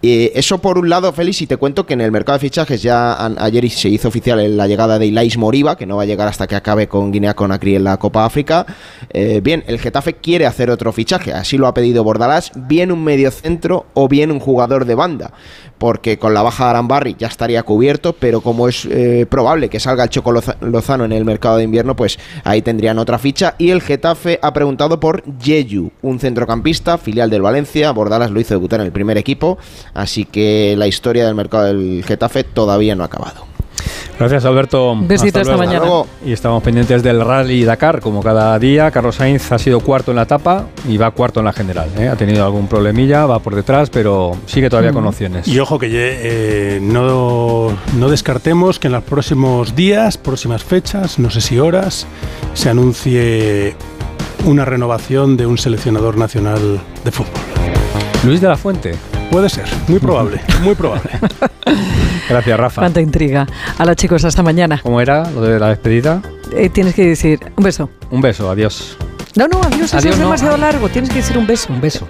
Eh, 0.02 0.32
eso 0.34 0.58
por 0.58 0.78
un 0.78 0.88
lado, 0.88 1.12
Félix, 1.12 1.42
y 1.42 1.46
te 1.46 1.58
cuento 1.58 1.84
que 1.84 1.92
en 1.92 2.00
el 2.00 2.10
mercado 2.10 2.38
de 2.38 2.40
fichajes 2.40 2.80
ya 2.80 3.26
ayer 3.38 3.68
se 3.68 3.90
hizo 3.90 4.08
oficial 4.08 4.56
la 4.56 4.66
llegada 4.66 4.98
de 4.98 5.06
Ilais 5.06 5.36
Moriba, 5.36 5.76
que 5.76 5.84
no 5.84 5.96
va 5.96 6.04
a 6.04 6.06
llegar 6.06 6.26
hasta 6.26 6.46
que 6.46 6.56
acabe 6.56 6.88
con 6.88 7.12
Guinea 7.12 7.34
Conakry 7.34 7.76
en 7.76 7.84
la 7.84 7.98
Copa 7.98 8.24
África. 8.24 8.64
Eh, 9.10 9.40
bien, 9.42 9.62
el 9.66 9.78
Getafe 9.78 10.14
quiere 10.14 10.46
hacer 10.46 10.70
otro 10.70 10.92
fichaje, 10.92 11.34
así 11.34 11.58
lo 11.58 11.66
ha 11.66 11.74
pedido 11.74 12.02
Bordalás, 12.02 12.50
bien 12.54 12.92
un 12.92 13.04
medio 13.04 13.30
centro 13.30 13.86
o 13.92 14.08
bien 14.08 14.30
un 14.30 14.40
jugador 14.40 14.86
de 14.86 14.94
banda, 14.94 15.32
porque 15.80 16.18
con 16.18 16.34
la 16.34 16.42
baja 16.42 16.64
de 16.64 16.70
Arambarri 16.70 17.16
ya 17.18 17.26
estaría 17.26 17.62
cubierto, 17.62 18.12
pero 18.12 18.42
como 18.42 18.68
es 18.68 18.84
eh, 18.84 19.26
probable 19.28 19.70
que 19.70 19.80
salga 19.80 20.04
el 20.04 20.10
Choco 20.10 20.30
Lozano 20.60 21.06
en 21.06 21.12
el 21.12 21.24
mercado 21.24 21.56
de 21.56 21.64
invierno, 21.64 21.96
pues 21.96 22.18
ahí 22.44 22.60
tendrían 22.60 22.98
otra 22.98 23.18
ficha. 23.18 23.54
Y 23.56 23.70
el 23.70 23.80
Getafe 23.80 24.38
ha 24.42 24.52
preguntado 24.52 25.00
por 25.00 25.24
Yeyu, 25.38 25.90
un 26.02 26.20
centrocampista, 26.20 26.98
filial 26.98 27.30
del 27.30 27.40
Valencia. 27.40 27.90
Bordalás 27.92 28.30
lo 28.30 28.40
hizo 28.40 28.52
debutar 28.52 28.80
en 28.80 28.86
el 28.86 28.92
primer 28.92 29.16
equipo 29.16 29.58
Así 29.94 30.26
que 30.26 30.74
la 30.76 30.86
historia 30.86 31.24
del 31.24 31.34
mercado 31.34 31.64
del 31.64 32.04
Getafe 32.04 32.44
todavía 32.44 32.94
no 32.94 33.02
ha 33.02 33.06
acabado. 33.06 33.49
Gracias, 34.20 34.44
Alberto. 34.44 34.98
Besito 35.00 35.40
esta 35.40 35.56
mañana. 35.56 35.78
Hasta 35.78 35.86
luego. 35.86 36.06
Y 36.22 36.32
estamos 36.32 36.62
pendientes 36.62 37.02
del 37.02 37.24
Rally 37.24 37.64
Dakar, 37.64 38.02
como 38.02 38.22
cada 38.22 38.58
día. 38.58 38.90
Carlos 38.90 39.16
Sainz 39.16 39.50
ha 39.50 39.58
sido 39.58 39.80
cuarto 39.80 40.12
en 40.12 40.16
la 40.16 40.24
etapa 40.24 40.66
y 40.86 40.98
va 40.98 41.10
cuarto 41.12 41.40
en 41.40 41.46
la 41.46 41.54
general. 41.54 41.88
¿eh? 41.98 42.06
Ha 42.06 42.16
tenido 42.16 42.44
algún 42.44 42.66
problemilla, 42.66 43.24
va 43.24 43.38
por 43.38 43.54
detrás, 43.54 43.88
pero 43.88 44.36
sigue 44.44 44.68
todavía 44.68 44.92
con 44.92 45.06
opciones. 45.06 45.48
Y 45.48 45.58
ojo 45.58 45.78
que 45.78 45.88
eh, 45.90 46.80
no, 46.82 47.68
no 47.96 48.08
descartemos 48.10 48.78
que 48.78 48.88
en 48.88 48.92
los 48.92 49.04
próximos 49.04 49.74
días, 49.74 50.18
próximas 50.18 50.62
fechas, 50.64 51.18
no 51.18 51.30
sé 51.30 51.40
si 51.40 51.58
horas, 51.58 52.06
se 52.52 52.68
anuncie 52.68 53.74
una 54.44 54.66
renovación 54.66 55.38
de 55.38 55.46
un 55.46 55.56
seleccionador 55.56 56.18
nacional 56.18 56.78
de 57.06 57.10
fútbol. 57.10 57.32
Luis 58.26 58.42
de 58.42 58.48
la 58.48 58.58
Fuente. 58.58 58.92
Puede 59.30 59.48
ser, 59.48 59.64
muy 59.88 59.98
probable, 59.98 60.42
muy 60.62 60.74
probable. 60.74 61.08
Gracias, 62.30 62.58
Rafa. 62.58 62.80
Cuánta 62.82 63.00
intriga. 63.00 63.46
Hola 63.78 63.94
chicos, 63.96 64.24
hasta 64.24 64.42
mañana. 64.42 64.80
¿Cómo 64.82 65.00
era 65.00 65.28
lo 65.30 65.42
de 65.42 65.58
la 65.58 65.68
despedida? 65.68 66.22
Eh, 66.54 66.70
tienes 66.70 66.94
que 66.94 67.06
decir 67.08 67.40
un 67.56 67.64
beso. 67.64 67.90
Un 68.10 68.20
beso, 68.20 68.48
adiós. 68.50 68.96
No, 69.34 69.46
no, 69.48 69.60
adiós, 69.62 69.82
eso 69.84 69.96
Adiós, 69.98 70.14
es 70.14 70.18
no. 70.20 70.26
demasiado 70.26 70.56
largo. 70.56 70.88
Tienes 70.88 71.10
que 71.10 71.16
decir 71.16 71.36
un 71.36 71.46
beso. 71.46 71.72
Un 71.72 71.80
beso. 71.80 72.08